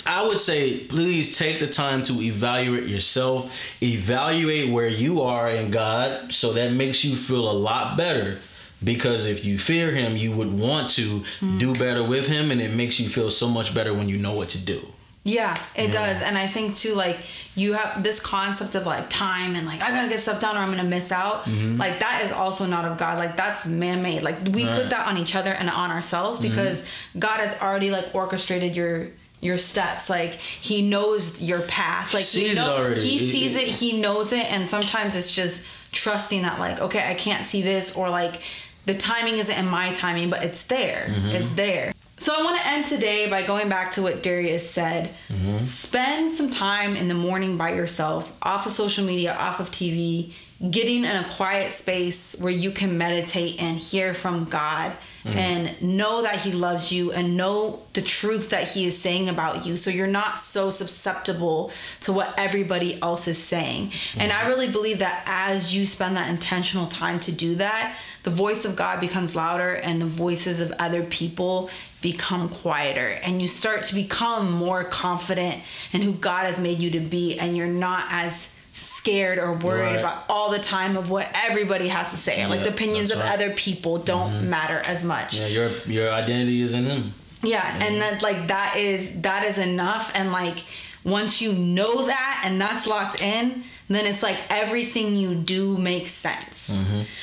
I 0.07 0.25
would 0.27 0.39
say, 0.39 0.79
please 0.95 1.37
take 1.37 1.59
the 1.59 1.67
time 1.67 2.03
to 2.05 2.15
evaluate 2.23 2.87
yourself, 2.89 3.41
evaluate 3.83 4.71
where 4.71 4.89
you 4.89 5.21
are 5.23 5.51
in 5.51 5.71
God, 5.71 6.33
so 6.33 6.53
that 6.55 6.73
makes 6.73 7.05
you 7.05 7.17
feel 7.17 7.51
a 7.51 7.57
lot 7.71 7.97
better. 7.99 8.39
Because 8.85 9.27
if 9.27 9.45
you 9.45 9.59
fear 9.59 9.91
Him, 9.93 10.17
you 10.17 10.33
would 10.33 10.53
want 10.59 10.91
to 10.91 11.23
do 11.59 11.73
better 11.75 12.05
with 12.05 12.29
Him, 12.29 12.51
and 12.51 12.61
it 12.61 12.75
makes 12.75 13.01
you 13.01 13.09
feel 13.09 13.31
so 13.31 13.49
much 13.49 13.75
better 13.75 13.95
when 13.95 14.09
you 14.09 14.19
know 14.19 14.35
what 14.35 14.51
to 14.51 14.65
do. 14.65 14.81
Yeah, 15.25 15.57
it 15.75 15.91
does. 15.91 16.23
And 16.23 16.39
I 16.39 16.47
think 16.47 16.77
too, 16.77 16.95
like, 16.95 17.17
you 17.57 17.73
have 17.73 18.05
this 18.05 18.21
concept 18.21 18.77
of 18.77 18.87
like 18.87 19.11
time 19.11 19.57
and 19.57 19.67
like, 19.67 19.81
I 19.81 19.91
gotta 19.91 20.09
get 20.09 20.21
stuff 20.21 20.39
done 20.41 20.57
or 20.57 20.61
I'm 20.61 20.71
gonna 20.71 20.85
miss 20.85 21.11
out. 21.11 21.45
Mm-hmm. 21.47 21.79
Like, 21.79 21.99
that 21.99 22.23
is 22.25 22.31
also 22.31 22.65
not 22.65 22.85
of 22.85 22.97
God. 22.97 23.19
Like, 23.19 23.37
that's 23.37 23.67
man 23.67 24.03
made. 24.03 24.23
Like, 24.23 24.37
we 24.53 24.65
put 24.65 24.91
that 24.91 25.09
on 25.09 25.17
each 25.17 25.35
other 25.35 25.51
and 25.51 25.69
on 25.69 25.91
ourselves 25.91 26.39
Mm-hmm. 26.39 26.49
because 26.49 26.89
God 27.19 27.39
has 27.41 27.61
already 27.61 27.91
like 27.91 28.15
orchestrated 28.15 28.77
your 28.77 29.09
your 29.41 29.57
steps 29.59 30.09
like 30.09 30.33
he 30.33 30.81
knows 30.81 31.43
your 31.43 31.61
path 31.61 32.15
like 32.15 32.23
he, 32.25 32.49
Sees 32.49 32.59
already. 32.59 33.01
he 33.01 33.19
sees 33.19 33.55
it 33.55 33.69
he 33.69 34.01
knows 34.01 34.33
it 34.33 34.51
and 34.51 34.67
sometimes 34.67 35.15
it's 35.15 35.31
just 35.31 35.63
trusting 35.93 36.41
that 36.43 36.59
like 36.59 36.81
okay 36.81 37.07
i 37.11 37.13
can't 37.13 37.45
see 37.45 37.61
this 37.61 37.95
or 37.95 38.09
like 38.09 38.41
the 38.87 38.95
timing 38.95 39.39
isn't 39.39 39.57
in 39.57 39.69
my 39.69 39.93
timing 39.93 40.31
but 40.31 40.43
it's 40.43 40.67
there. 40.67 41.09
Mm-hmm. 41.11 41.29
it's 41.31 41.51
there. 41.51 41.93
So 42.19 42.33
i 42.35 42.43
want 42.43 42.59
to 42.59 42.67
end 42.67 42.87
today 42.87 43.29
by 43.29 43.43
going 43.43 43.69
back 43.69 43.91
to 43.93 44.03
what 44.03 44.23
darius 44.23 44.69
said. 44.69 45.11
Mm-hmm. 45.29 45.65
spend 45.65 46.31
some 46.31 46.51
time 46.51 46.97
in 46.97 47.09
the 47.09 47.15
morning 47.15 47.59
by 47.59 47.75
yourself 47.75 48.35
off 48.41 48.65
of 48.65 48.73
social 48.73 49.05
media 49.05 49.35
off 49.35 49.61
of 49.61 49.71
tv 49.71 50.35
getting 50.71 51.05
in 51.05 51.17
a 51.17 51.29
quiet 51.29 51.73
space 51.73 52.41
where 52.41 52.53
you 52.53 52.71
can 52.71 52.97
meditate 52.97 53.61
and 53.61 53.77
hear 53.77 54.15
from 54.15 54.45
god 54.45 54.97
and 55.35 55.83
know 55.83 56.23
that 56.23 56.41
he 56.41 56.53
loves 56.53 56.93
you 56.93 57.13
and 57.13 57.37
know 57.37 57.83
the 57.95 58.03
truth 58.03 58.51
that 58.51 58.69
he 58.69 58.87
is 58.87 58.97
saying 58.97 59.29
about 59.29 59.67
you. 59.67 59.77
So 59.77 59.91
you're 59.91 60.07
not 60.07 60.39
so 60.39 60.71
susceptible 60.71 61.73
to 62.03 62.13
what 62.13 62.35
everybody 62.39 63.01
else 63.03 63.27
is 63.27 63.43
saying. 63.43 63.93
And 64.19 64.33
i 64.33 64.47
really 64.47 64.71
believe 64.71 65.01
that 65.01 65.23
as 65.27 65.75
you 65.77 65.87
spend 65.87 66.17
that 66.17 66.31
intentional 66.31 66.87
time 66.87 67.19
to 67.21 67.33
do 67.33 67.57
that 67.57 67.97
the 68.27 68.33
voice 68.33 68.65
of 68.65 68.75
god 68.75 68.99
becomes 68.99 69.37
louder 69.37 69.75
and 69.77 70.03
the 70.03 70.07
voices 70.07 70.61
of 70.61 70.73
other 70.81 71.05
people 71.05 71.71
become 72.03 72.49
quieter. 72.49 73.21
And 73.23 73.41
you 73.41 73.47
start 73.47 73.85
to 73.85 73.95
become 73.95 74.51
more 74.51 74.83
confident 74.83 75.63
in 75.93 76.03
who 76.03 76.13
god 76.13 76.45
has 76.47 76.59
made 76.59 76.81
you 76.81 76.91
to 76.91 77.01
be. 77.01 77.39
And 77.39 77.57
you're 77.57 77.69
not 77.69 78.07
as 78.11 78.53
scared 78.73 79.39
or 79.39 79.53
worried 79.55 79.93
Right. 79.93 80.01
about 80.01 80.25
all 80.29 80.51
the 80.51 80.59
time 80.59 80.97
of 80.97 81.09
what 81.09 81.29
everybody 81.47 81.87
has 81.87 82.11
to 82.11 82.17
say. 82.17 82.45
Like 82.47 82.65
the 82.65 82.71
opinions 82.71 83.13
of 83.13 83.19
right. 83.21 83.33
other 83.33 83.51
people 83.55 83.99
don't 83.99 84.33
mm-hmm. 84.33 84.51
matter 84.51 84.83
as 84.85 85.05
much. 85.05 85.39
Yeah, 85.39 85.47
your 85.47 85.71
your 85.87 86.11
identity 86.11 86.63
is 86.63 86.75
in 86.75 86.85
him. 86.85 87.15
yeah, 87.43 87.75
and 87.75 87.83
mm-hmm. 87.83 88.01
that 88.01 88.23
like 88.23 88.49
that 88.49 88.77
is 88.77 89.23
that 89.23 89.45
is 89.45 89.59
enough. 89.59 90.11
And 90.17 90.33
like 90.33 90.65
once 91.05 91.41
you 91.41 91.53
know 91.53 92.07
that 92.07 92.43
and 92.45 92.61
that's 92.61 92.89
locked 92.89 93.23
in, 93.23 93.63
then 93.95 94.07
it's 94.07 94.23
like 94.23 94.39
everything 94.51 95.15
you 95.15 95.35
do 95.35 95.79
makes 95.79 96.11
sense. 96.11 96.83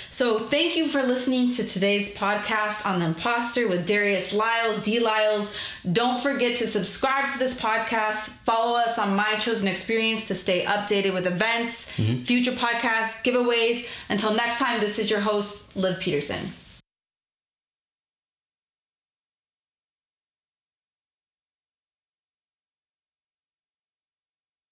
So 0.09 0.39
thank 0.39 0.77
you 0.77 0.87
for 0.87 1.03
listening 1.03 1.49
to 1.51 1.67
today's 1.67 2.15
podcast 2.15 2.85
on 2.85 2.99
the 2.99 3.07
imposter 3.07 3.67
with 3.67 3.85
Darius 3.85 4.33
Lyles, 4.33 4.83
D 4.83 4.99
Lylez. 4.99 5.53
Don't 5.91 6.21
forget 6.21 6.57
to 6.57 6.67
subscribe 6.67 7.29
to 7.31 7.39
this 7.39 7.59
podcast. 7.59 8.29
Follow 8.43 8.77
us 8.77 8.97
on 8.97 9.15
My 9.15 9.35
Chosen 9.35 9.67
Experience 9.67 10.27
to 10.29 10.35
stay 10.35 10.63
updated 10.63 11.13
with 11.13 11.27
events, 11.27 11.91
mm-hmm. 11.97 12.23
future 12.23 12.51
podcasts, 12.51 13.21
giveaways. 13.23 13.87
Until 14.09 14.33
next 14.33 14.59
time, 14.59 14.79
this 14.79 14.99
is 14.99 15.11
your 15.11 15.19
host, 15.19 15.75
Liv 15.75 15.99
Peterson. 15.99 16.47